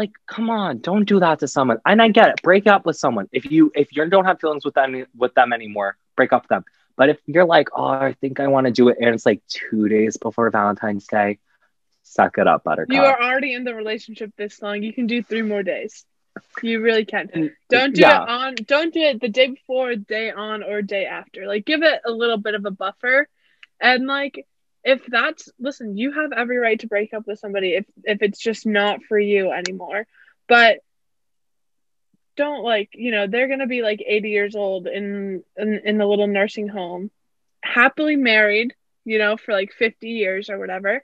[0.00, 1.78] Like, come on, don't do that to someone.
[1.84, 2.42] And I get it.
[2.42, 3.26] Break up with someone.
[3.32, 6.48] If you if you don't have feelings with them with them anymore, break up with
[6.48, 6.64] them.
[6.96, 9.42] But if you're like, oh, I think I want to do it, and it's like
[9.48, 11.38] two days before Valentine's Day,
[12.02, 12.94] suck it up, Buttercup.
[12.94, 16.04] you are already in the relationship this long you can do three more days
[16.62, 18.22] you really can And- don't do yeah.
[18.22, 21.82] it on don't do it the day before day on or day after like give
[21.82, 23.28] it a little bit of a buffer
[23.80, 24.46] and like
[24.84, 28.38] if that's listen you have every right to break up with somebody if if it's
[28.38, 30.06] just not for you anymore
[30.48, 30.78] but
[32.36, 36.06] don't like you know they're gonna be like 80 years old in in, in the
[36.06, 37.10] little nursing home
[37.62, 41.02] happily married you know for like 50 years or whatever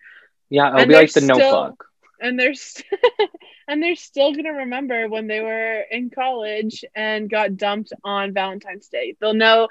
[0.48, 1.84] Yeah, it'll And be like the still- Notebook.
[2.20, 2.86] and they're st-
[3.68, 8.88] and they're still gonna remember when they were in college and got dumped on Valentine's
[8.88, 9.16] Day.
[9.20, 9.68] They'll know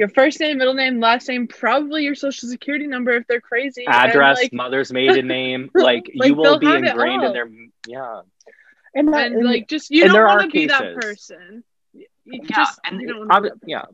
[0.00, 3.84] your first name, middle name, last name, probably your social security number if they're crazy.
[3.84, 5.70] and, Address, like, mother's maiden name.
[5.74, 7.50] Like, Like, you will be ingrained in their
[7.86, 8.22] yeah.
[8.94, 11.62] And, that, and like just you don't want to be that person.
[11.92, 13.84] You you yeah, just and you don't obvi- that yeah.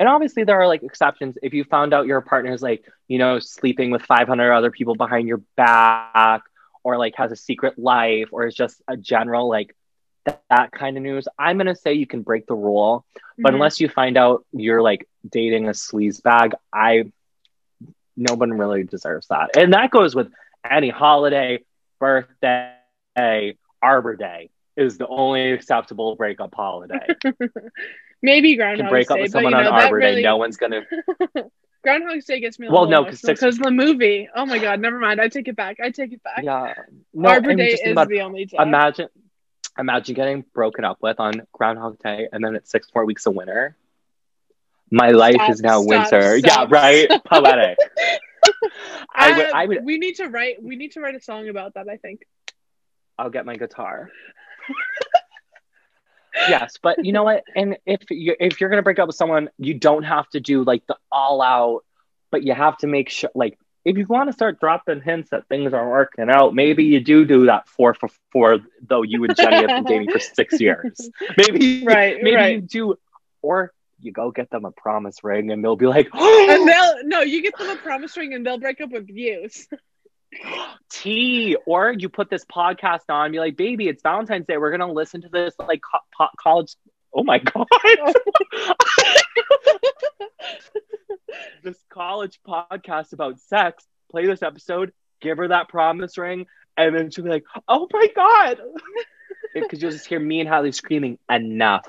[0.00, 1.36] And obviously there are like exceptions.
[1.42, 4.96] If you found out your partner is like, you know, sleeping with 500 other people
[4.96, 6.42] behind your back
[6.82, 9.76] or like has a secret life or is just a general like
[10.24, 13.04] that, that kind of news, I'm going to say you can break the rule.
[13.38, 13.54] But Mhm.
[13.56, 17.10] unless you find out you're like dating a sleaze bag, I
[18.16, 19.56] no one really deserves that.
[19.56, 20.30] And that goes with
[20.68, 21.60] any holiday,
[21.98, 27.06] birthday, Arbor Day is the only acceptable breakup holiday.
[28.22, 30.22] maybe Groundhog can break up Day, with someone you know, on Arbor really, Day.
[30.22, 30.82] No one's gonna.
[31.82, 34.28] Groundhog Day gets me a Well, no, 'cause emotional six- because the movie.
[34.34, 35.20] Oh my god, never mind.
[35.20, 35.78] I take it back.
[35.82, 36.42] I take it back.
[36.44, 36.74] Yeah.
[37.12, 38.56] No, Arbor Day is about- the only day.
[38.60, 39.08] imagine,
[39.78, 43.34] imagine getting broken up with on Groundhog Day, and then it's six more weeks of
[43.34, 43.76] winter.
[44.90, 46.38] My life Stop, is now stop, winter.
[46.38, 47.08] stop, yeah, right.
[47.24, 47.78] Poetic.
[49.14, 49.46] I would.
[49.46, 49.84] Uh, I would.
[49.84, 50.62] We need to write.
[50.62, 51.88] We need to write a song about that.
[51.88, 52.22] I think.
[53.18, 54.10] I'll get my guitar.
[56.48, 57.44] yes, but you know what?
[57.54, 60.64] And if you if you're gonna break up with someone, you don't have to do
[60.64, 61.84] like the all out,
[62.30, 65.48] but you have to make sure like if you want to start dropping hints that
[65.48, 68.58] things aren't working out, maybe you do do that four for four.
[68.86, 72.54] Though you and Jenny have been dating for six years, maybe Right, maybe right.
[72.56, 72.94] you do,
[73.42, 77.20] or you go get them a promise ring, and they'll be like, And they'll no,
[77.22, 79.48] you get them a promise ring, and they'll break up with you.
[80.90, 84.70] tea or you put this podcast on and be like baby it's valentine's day we're
[84.70, 85.82] gonna listen to this like
[86.16, 86.74] co- college
[87.14, 87.66] oh my god
[92.12, 96.44] college podcast about sex play this episode give her that promise ring
[96.76, 98.60] and then she'll be like oh my god
[99.54, 101.86] because you'll just hear me and Holly screaming enough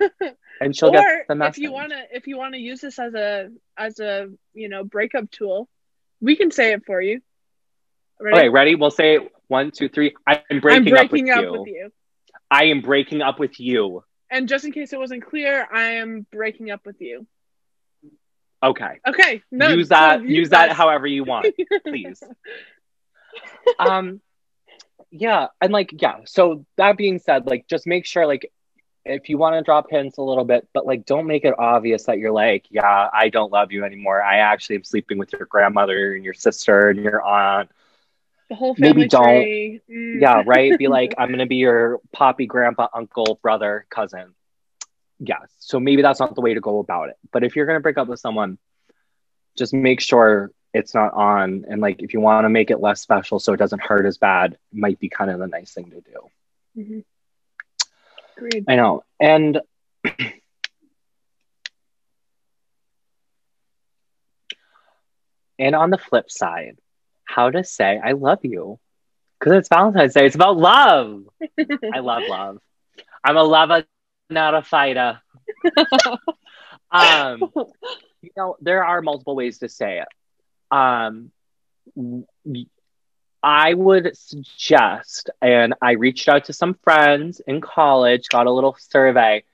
[0.60, 1.56] and she'll or get the message.
[1.56, 3.48] if you wanna, if you wanna use this as a
[3.78, 5.66] as a you know breakup tool,
[6.20, 7.22] we can say it for you.
[8.20, 8.36] Ready?
[8.36, 9.32] okay ready we'll say it.
[9.48, 11.52] one two three i'm breaking, I'm breaking up, up, you.
[11.52, 11.90] with you.
[12.50, 16.26] i am breaking up with you And just in case it wasn't clear, I am
[16.30, 17.26] breaking up with you.
[18.64, 19.42] Okay Okay.
[19.50, 21.46] No, use that so use that however you want
[21.86, 22.22] please
[23.78, 24.20] um
[25.10, 28.50] yeah and like yeah so that being said like just make sure like
[29.04, 32.04] if you want to drop hints a little bit but like don't make it obvious
[32.04, 35.46] that you're like yeah i don't love you anymore i actually am sleeping with your
[35.46, 37.70] grandmother and your sister and your aunt
[38.48, 39.24] the whole family maybe don't.
[39.24, 39.80] tree.
[39.90, 40.20] Mm.
[40.20, 44.34] yeah right be like i'm gonna be your poppy grandpa uncle brother cousin
[45.18, 45.52] yes.
[45.58, 47.16] So maybe that's not the way to go about it.
[47.32, 48.58] But if you're gonna break up with someone
[49.56, 51.64] just make sure it's not on.
[51.68, 54.18] And like if you want to make it less special so it doesn't hurt as
[54.18, 56.28] bad might be kind of the nice thing to do.
[56.76, 57.04] Mhm.
[58.36, 58.64] Agreed.
[58.68, 59.04] i know.
[59.20, 59.60] And
[65.58, 66.76] and on the flip side
[67.24, 68.78] how to say i love you.
[69.38, 70.24] Because it's valentine's day.
[70.26, 71.24] It's about love.
[71.94, 72.58] I love love.
[73.22, 73.84] I'm a lover,
[74.30, 75.20] not a fighter.
[76.90, 77.52] um,
[78.22, 80.08] you know, there are multiple ways to say it.
[80.70, 81.30] Um,
[83.42, 88.76] I would suggest, and I reached out to some friends in college, got a little
[88.78, 89.44] survey.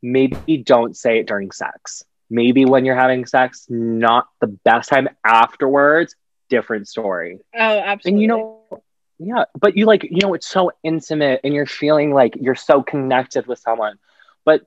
[0.00, 2.04] Maybe don't say it during sex.
[2.30, 6.14] Maybe when you're having sex, not the best time afterwards,
[6.48, 7.40] different story.
[7.54, 8.10] Oh, absolutely.
[8.12, 8.82] And you know,
[9.18, 12.82] yeah, but you like, you know, it's so intimate and you're feeling like you're so
[12.82, 13.98] connected with someone.
[14.44, 14.64] But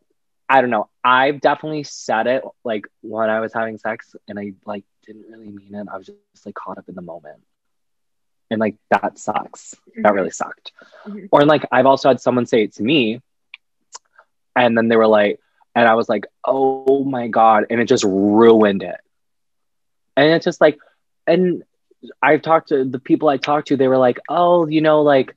[0.50, 0.90] I don't know.
[1.04, 5.50] I've definitely said it like when I was having sex and I like didn't really
[5.52, 5.88] mean it.
[5.92, 7.42] I was just like caught up in the moment.
[8.50, 9.76] And like that sucks.
[9.96, 10.16] That Mhm.
[10.16, 10.74] really sucked.
[11.06, 11.30] Mhm.
[11.32, 13.22] Or like I've also had someone say it to me
[14.56, 15.40] and then they were like,
[15.74, 17.68] and I was like, oh my God.
[17.70, 19.00] And it just ruined it.
[20.18, 20.78] And it's just like,
[21.26, 21.64] and
[22.22, 25.36] I've talked to the people I talked to, they were like, oh, you know, like,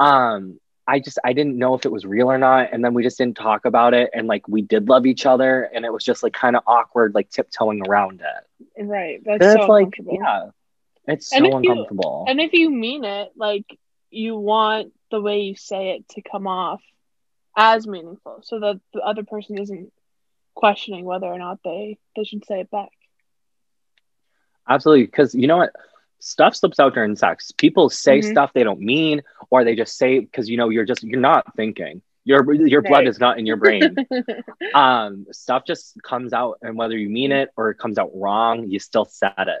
[0.00, 3.02] um, I just I didn't know if it was real or not, and then we
[3.02, 6.02] just didn't talk about it, and like we did love each other, and it was
[6.04, 8.82] just like kind of awkward, like tiptoeing around it.
[8.84, 9.20] right.
[9.24, 10.18] That's And so like, uncomfortable.
[10.20, 10.50] yeah,
[11.06, 12.24] it's so And if you- uncomfortable.
[12.26, 13.66] And if you mean it, like
[14.10, 16.80] you want the way you say it to come off
[17.56, 19.92] as meaningful, so that the other person isn't
[20.54, 22.88] questioning whether or not they they should say it back.
[24.68, 25.72] Absolutely, because you know what,
[26.20, 27.52] stuff slips out during sex.
[27.52, 28.24] People say Mhm.
[28.24, 31.54] stuff they don't mean, or they just say because you know you're just you're not
[31.56, 32.02] thinking.
[32.24, 33.96] Your your blood is not in your brain.
[34.74, 38.68] um stuff just comes out and whether you mean it or it comes out wrong
[38.68, 39.60] you still said it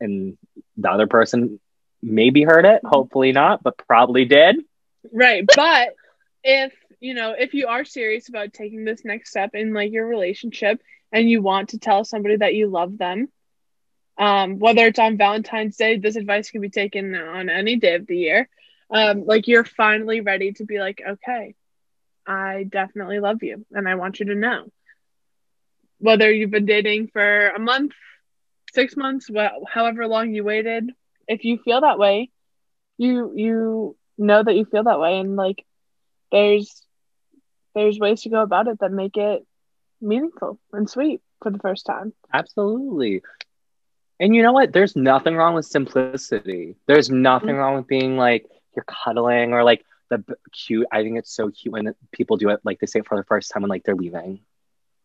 [0.00, 0.36] and
[0.76, 1.58] the other person
[2.02, 4.56] maybe heard it, hopefully not, but probably did.
[5.12, 5.44] Right.
[5.54, 5.90] But
[6.42, 10.06] if, you know, if you are serious about taking this next step in like your
[10.06, 10.80] relationship
[11.12, 13.28] and you want to tell somebody that you love them,
[14.18, 18.06] um, whether it's on Valentine's Day, this advice can be taken on any day of
[18.06, 18.48] the year.
[18.90, 21.54] Um, like you're finally ready to be like, okay,
[22.26, 24.66] I definitely love you and I want you to know.
[25.98, 27.92] Whether you've been dating for a month,
[28.72, 30.90] six months, well, however long you waited,
[31.26, 32.30] if you feel that way,
[32.96, 35.64] you you know that you feel that way and like
[36.32, 36.84] there's
[37.74, 39.46] there's ways to go about it that make it
[40.00, 42.12] meaningful and sweet for the first time.
[42.32, 43.22] Absolutely.
[44.20, 44.72] And you know what?
[44.72, 46.76] There's nothing wrong with simplicity.
[46.86, 47.58] There's nothing mm-hmm.
[47.58, 50.86] wrong with being like you're cuddling or like the cute.
[50.90, 53.24] I think it's so cute when people do it like they say it for the
[53.24, 54.40] first time when like they're leaving.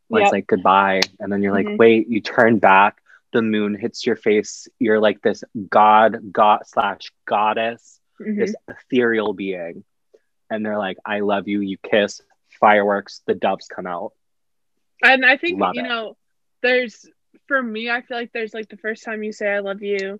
[0.07, 0.27] When yep.
[0.27, 1.77] it's like goodbye, and then you're like, mm-hmm.
[1.77, 3.01] wait, you turn back,
[3.31, 4.67] the moon hits your face.
[4.79, 8.39] You're like this god, god slash goddess, mm-hmm.
[8.39, 9.83] this ethereal being,
[10.49, 11.61] and they're like, I love you.
[11.61, 12.21] You kiss,
[12.59, 14.13] fireworks, the doves come out.
[15.01, 15.87] And I think love you it.
[15.87, 16.17] know,
[16.61, 17.05] there's
[17.53, 20.19] for me, I feel like there's like the first time you say I love you,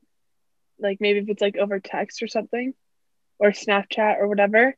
[0.77, 2.75] like maybe if it's like over text or something,
[3.39, 4.75] or Snapchat or whatever.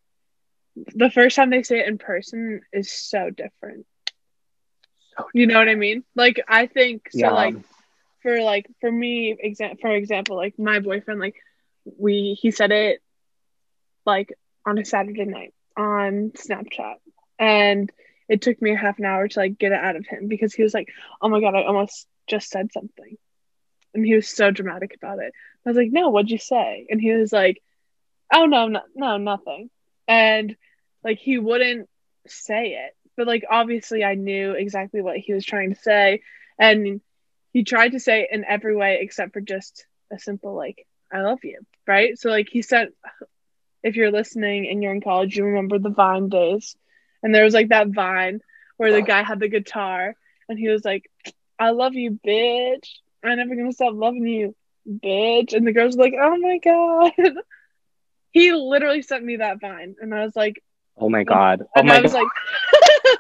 [0.96, 3.86] The first time they say it in person is so different.
[5.18, 6.06] So you know what I mean?
[6.16, 7.28] Like I think so.
[7.28, 7.32] Yeah.
[7.32, 7.58] Like
[8.22, 11.36] for like for me, exa- for example, like my boyfriend, like
[12.00, 13.02] we he said it
[14.06, 14.34] like
[14.66, 16.96] on a Saturday night on Snapchat,
[17.38, 17.92] and
[18.30, 20.54] it took me a half an hour to like get it out of him because
[20.54, 20.88] he was like,
[21.22, 23.18] "Oh my god, I almost just said something,"
[23.94, 25.34] and he was so dramatic about it.
[25.66, 27.62] I was like, "No, what'd you say?" And he was like,
[28.34, 29.70] "Oh no, no, no, nothing,"
[30.08, 30.56] and
[31.04, 31.90] like he wouldn't
[32.28, 36.22] say it, but like obviously I knew exactly what he was trying to say,
[36.60, 37.02] and
[37.54, 41.22] he tried to say it in every way except for just a simple like "I
[41.22, 42.18] love you," right?
[42.18, 42.90] So like he said,
[43.84, 46.76] if you're listening and you're in college, you remember the Vine days
[47.24, 48.40] and there was like that vine
[48.78, 50.16] where the guy had the guitar
[50.48, 51.10] and he was like,
[51.60, 52.88] I love you, bitch.
[53.24, 54.56] I'm never gonna stop loving you,
[54.88, 55.54] bitch.
[55.54, 57.12] And the girls were like, Oh my god.
[58.32, 60.62] he literally sent me that vine and I was like,
[60.98, 61.64] Oh my god.
[61.76, 62.28] Oh and my I was god.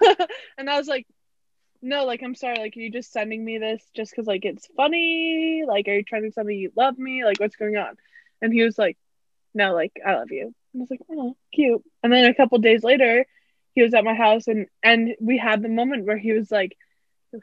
[0.09, 0.27] like
[0.57, 1.05] and I was like,
[1.81, 4.67] no, like I'm sorry, like are you just sending me this just because like it's
[4.75, 5.63] funny?
[5.67, 7.23] Like are you trying to tell me you love me?
[7.23, 7.95] Like what's going on?
[8.41, 8.97] And he was like,
[9.53, 10.53] No, like I love you.
[10.73, 11.83] And I was like, Oh, cute.
[12.03, 13.25] And then a couple days later,
[13.73, 16.77] he was at my house and and we had the moment where he was like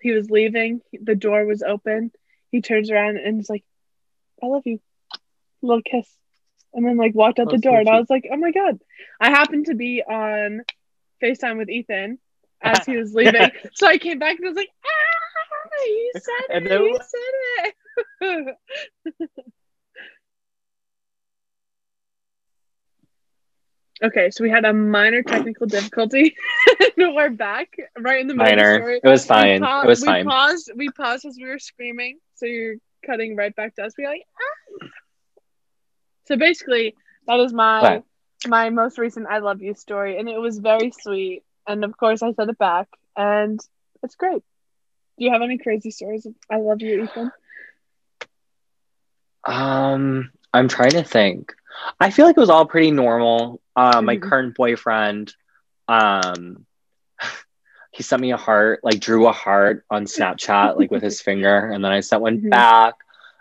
[0.01, 2.13] he was leaving the door was open.
[2.51, 3.65] He turns around and is like
[4.43, 4.81] i love you.
[5.63, 6.09] Little kiss.
[6.75, 7.79] And then like walked out the door.
[7.79, 8.81] And i was like oh my god.
[9.21, 10.63] I happened to be on
[11.23, 12.19] facetime with ethan
[12.61, 13.51] as he was leaving.
[13.75, 16.99] So i came back and I was like ah he said it he
[18.21, 19.37] said it
[24.03, 26.35] Okay, so we had a minor technical difficulty.
[26.97, 28.91] we're back right in the middle minor.
[28.91, 29.61] It was fine.
[29.61, 30.25] Pa- it was we fine.
[30.27, 30.73] Paused.
[30.75, 32.19] We paused as we were screaming.
[32.35, 32.77] So you're
[33.07, 33.93] cutting right back to us.
[33.97, 34.25] We like.
[34.83, 34.87] Ah.
[36.27, 36.97] So basically,
[37.29, 38.05] that is my what?
[38.47, 41.45] my most recent "I love you" story, and it was very sweet.
[41.69, 43.61] And of course, I said it back, and
[44.03, 44.43] it's great.
[45.19, 47.31] Do you have any crazy stories of "I love you," Ethan?
[49.45, 51.55] Um, I'm trying to think.
[51.99, 53.61] I feel like it was all pretty normal.
[53.75, 54.07] Uh, mm-hmm.
[54.07, 55.35] My current boyfriend,
[55.89, 56.67] um,
[57.93, 61.71] he sent me a heart, like drew a heart on Snapchat, like with his finger,
[61.71, 62.49] and then I sent one mm-hmm.
[62.49, 62.95] back,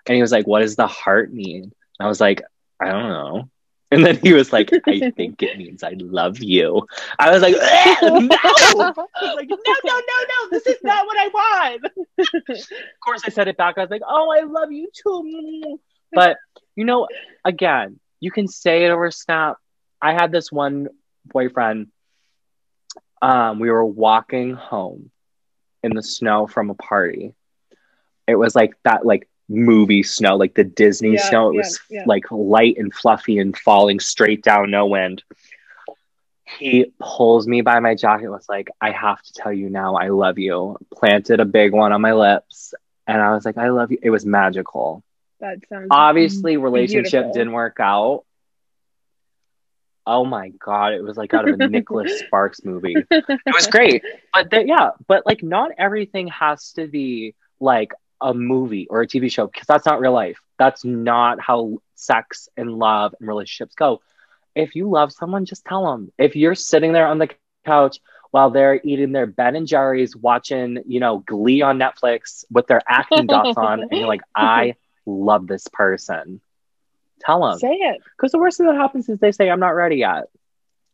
[0.05, 2.41] and he was like, "What does the heart mean?" And I was like,
[2.79, 3.49] "I don't know."
[3.93, 6.87] And then he was like, "I think it means I love you."
[7.19, 10.49] I was like, eh, "No!" I was like, "No, no, no, no!
[10.49, 11.85] This is not what I want."
[12.17, 12.67] of
[13.03, 13.77] course, I said it back.
[13.77, 15.77] I was like, "Oh, I love you too."
[16.13, 16.37] But
[16.77, 17.09] you know,
[17.43, 19.57] again, you can say it over Snap.
[20.01, 20.87] I had this one
[21.25, 21.87] boyfriend.
[23.21, 25.11] Um, we were walking home
[25.83, 27.33] in the snow from a party.
[28.27, 31.49] It was like that, like movie snow, like the Disney yeah, snow.
[31.49, 32.03] It yeah, was yeah.
[32.05, 35.23] like light and fluffy and falling straight down, no wind.
[36.59, 40.09] He pulls me by my jacket, was like, I have to tell you now, I
[40.09, 40.77] love you.
[40.93, 42.73] Planted a big one on my lips.
[43.07, 43.99] And I was like, I love you.
[44.01, 45.03] It was magical.
[45.41, 47.33] That sounds obviously relationship beautiful.
[47.33, 48.23] didn't work out.
[50.05, 52.95] Oh my god, it was like out of a Nicholas Sparks movie.
[53.09, 54.03] It was great.
[54.33, 59.31] But yeah, but like not everything has to be like a movie or a TV
[59.31, 60.39] show because that's not real life.
[60.57, 64.01] That's not how sex and love and relationships go.
[64.55, 66.11] If you love someone, just tell them.
[66.17, 67.29] If you're sitting there on the
[67.65, 67.99] couch
[68.31, 72.81] while they're eating their Ben and Jerry's, watching, you know, Glee on Netflix with their
[72.87, 74.75] acne dots on, and you're like, I
[75.11, 76.41] love this person.
[77.19, 77.59] Tell them.
[77.59, 78.01] Say it.
[78.17, 80.25] Because the worst thing that happens is they say, I'm not ready yet.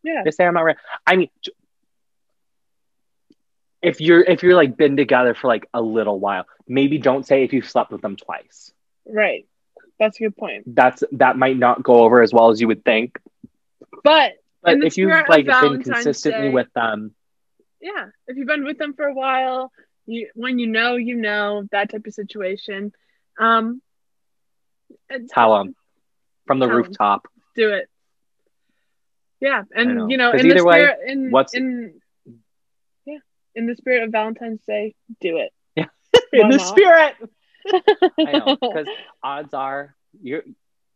[0.03, 0.21] Yeah.
[0.23, 0.79] They say I'm not ready.
[1.05, 1.29] I mean,
[3.81, 7.43] if you're if you're like been together for like a little while, maybe don't say
[7.43, 8.71] if you've slept with them twice.
[9.05, 9.47] Right.
[9.99, 10.63] That's a good point.
[10.75, 13.19] That's that might not go over as well as you would think.
[14.03, 17.13] But But if you've like been consistently Day- with them,
[17.81, 19.71] yeah, if you've been with them for a while,
[20.05, 22.91] you when you know, you know that type of situation.
[23.39, 23.81] Um,
[25.09, 25.75] and tell them
[26.45, 26.83] from the Tell 'em.
[26.83, 27.27] rooftop.
[27.55, 27.89] do it.
[29.39, 30.07] Yeah, and know.
[30.07, 32.01] you know, in the either way, spirit, in what's- in
[33.05, 33.19] yeah,
[33.55, 35.51] in the spirit of Valentine's Day, do it.
[35.75, 35.85] Yeah,
[36.33, 36.67] In the not?
[36.67, 37.15] spirit.
[38.19, 38.87] I know because
[39.21, 40.43] odds are you're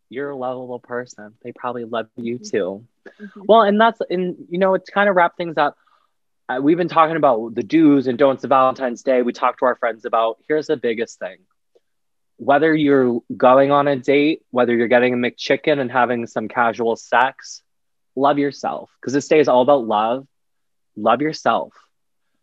[0.08, 1.34] you're a lovable person.
[1.42, 2.84] They probably love you too.
[3.20, 3.30] Mhm.
[3.46, 5.76] Well, and that's and you know it's kind of wrap things up.
[6.48, 9.22] Uh, we've been talking about the do's and don'ts of Valentine's Day.
[9.22, 11.38] We talked to our friends about here's the biggest thing.
[12.36, 16.96] Whether you're going on a date, whether you're getting a McChicken and having some casual
[16.96, 17.62] sex,
[18.16, 20.26] love yourself because this day is all about love.
[20.96, 21.72] Love yourself.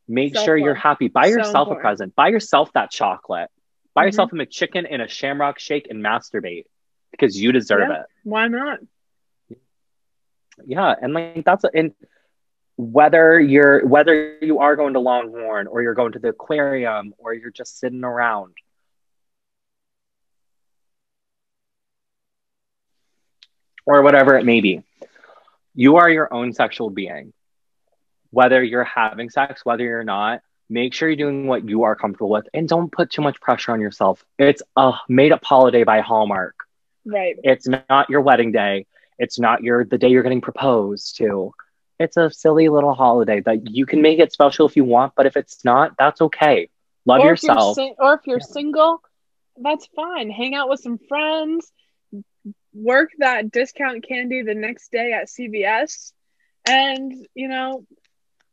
[0.07, 1.07] Make sure you're happy.
[1.07, 2.15] Buy So yourself a present.
[2.15, 3.49] Buy yourself that chocolate.
[3.93, 4.05] Buy Mhm.
[4.07, 6.65] yourself a McChicken and a Shamrock Shake and masturbate
[7.11, 8.01] because you deserve Yeah.
[8.01, 8.79] it Why not?
[10.65, 11.93] yeah and like that's and
[12.77, 17.33] whether you're whether you are going to longhorn or you're going to the aquarium or
[17.33, 18.53] you're just sitting around
[23.89, 24.83] or whatever it may be
[25.75, 27.33] you are your own sexual being
[28.31, 32.29] whether you're having sex whether you're not make sure you're doing what you are comfortable
[32.29, 35.99] with and don't put too much pressure on yourself it's a made up holiday by
[36.01, 36.55] hallmark
[37.05, 37.37] Right.
[37.43, 38.85] it's not your wedding day.
[39.17, 41.53] It's not your the day you're getting proposed to.
[41.99, 45.25] It's a silly little holiday that you can make it special if you want, but
[45.25, 46.69] if it's not, that's okay.
[47.05, 47.75] Love or If yourself.
[47.75, 48.45] sing- or if you're Yeah.
[48.57, 49.01] single,
[49.57, 50.29] that's fine.
[50.29, 51.71] Hang out with some friends.
[52.73, 56.13] Work that discount candy the next day at CVS,
[56.67, 57.85] and you know,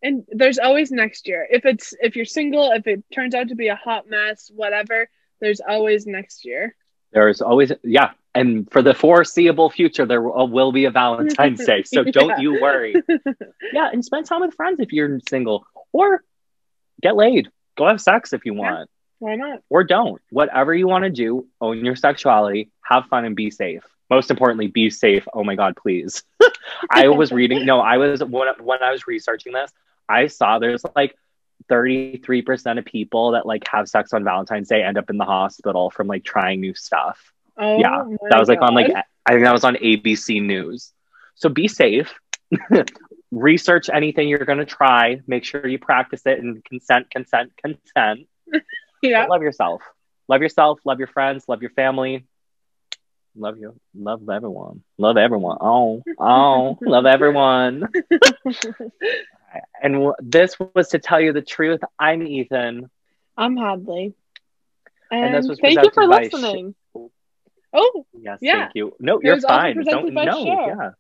[0.03, 1.47] and there's always next year.
[1.51, 5.09] If it's if you're single, if it turns out to be a hot mess, whatever,
[5.41, 6.75] there's always next year.
[7.13, 11.83] There's always yeah, and for the foreseeable future, there will, will be a Valentine's Day,
[11.83, 12.97] so don't you worry.
[13.73, 16.23] Yeah, and spend time with friends if you're single, or
[17.03, 17.51] get laid.
[17.77, 18.61] Go have sex if you Yeah.
[18.61, 19.61] want, Why not?
[19.69, 20.23] or don't.
[20.31, 23.83] Whatever you want to do, own your sexuality, have fun, and be safe.
[24.09, 25.27] Most importantly, be safe.
[25.33, 26.23] Oh my God, please.
[26.91, 27.67] I was reading.
[27.67, 29.73] No, I was when when I was researching this,
[30.09, 31.17] I saw there's like
[31.71, 35.91] 33% of people that like have sex on Valentine's Day end up in the hospital
[35.91, 37.33] from like trying new stuff.
[37.57, 38.93] Oh, yeah, that was like on like
[39.27, 40.93] I think that was on ABC News.
[41.35, 42.15] So be safe.
[43.33, 45.21] Research anything you're going to try.
[45.27, 48.29] Make sure you practice it and consent, consent, consent.
[49.03, 49.23] yeah.
[49.23, 49.83] But love yourself.
[50.29, 50.81] Love yourself.
[50.85, 51.45] Love your friends.
[51.49, 52.25] Love your family.
[53.37, 53.75] Love you.
[53.95, 54.83] Love everyone.
[54.99, 55.59] Love everyone.
[55.61, 57.89] Oh, oh, love everyone.
[59.83, 61.81] And w- this was to tell you the truth.
[61.99, 62.91] I'm Ethan.
[63.37, 64.13] I'm Hadley.
[65.11, 66.75] And, And this was thank you for by Sh- listening.
[67.73, 68.65] oh, Yes, Yeah.
[68.65, 68.95] thank you.
[69.01, 69.83] No, you're fine.
[69.85, 70.91] Don't no, yeah.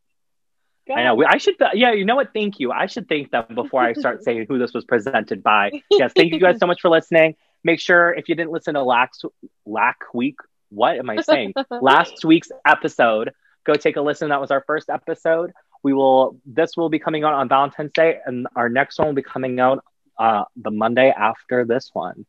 [0.94, 1.22] I know.
[1.26, 1.56] I should.
[1.74, 2.32] Yeah, you know what?
[2.32, 2.70] Thank you.
[2.72, 5.72] I should thank them before I start saying who this was presented by.
[5.90, 7.34] Yes, thank you guys so much for listening.
[7.64, 9.24] Make sure if you didn't listen to last
[9.66, 10.36] lack week,
[10.76, 11.54] what am I saying?
[11.80, 13.32] last week's episode,
[13.64, 14.28] go take a listen.
[14.28, 15.52] That was our first episode.
[15.82, 16.38] We will.
[16.44, 19.58] This will be coming out on Valentine's Day, and our next one will be coming
[19.58, 19.84] out
[20.18, 22.26] uh, the Monday after this one.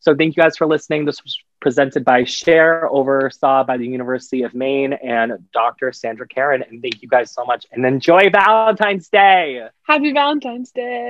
[0.00, 1.04] So thank you guys for listening.
[1.04, 5.92] This was presented by Share, oversaw by the University of Maine, and Dr.
[5.92, 6.62] Sandra Karen.
[6.62, 7.66] And thank you guys so much.
[7.72, 9.66] And enjoy Valentine's Day.
[9.82, 11.08] Happy Valentine's Day.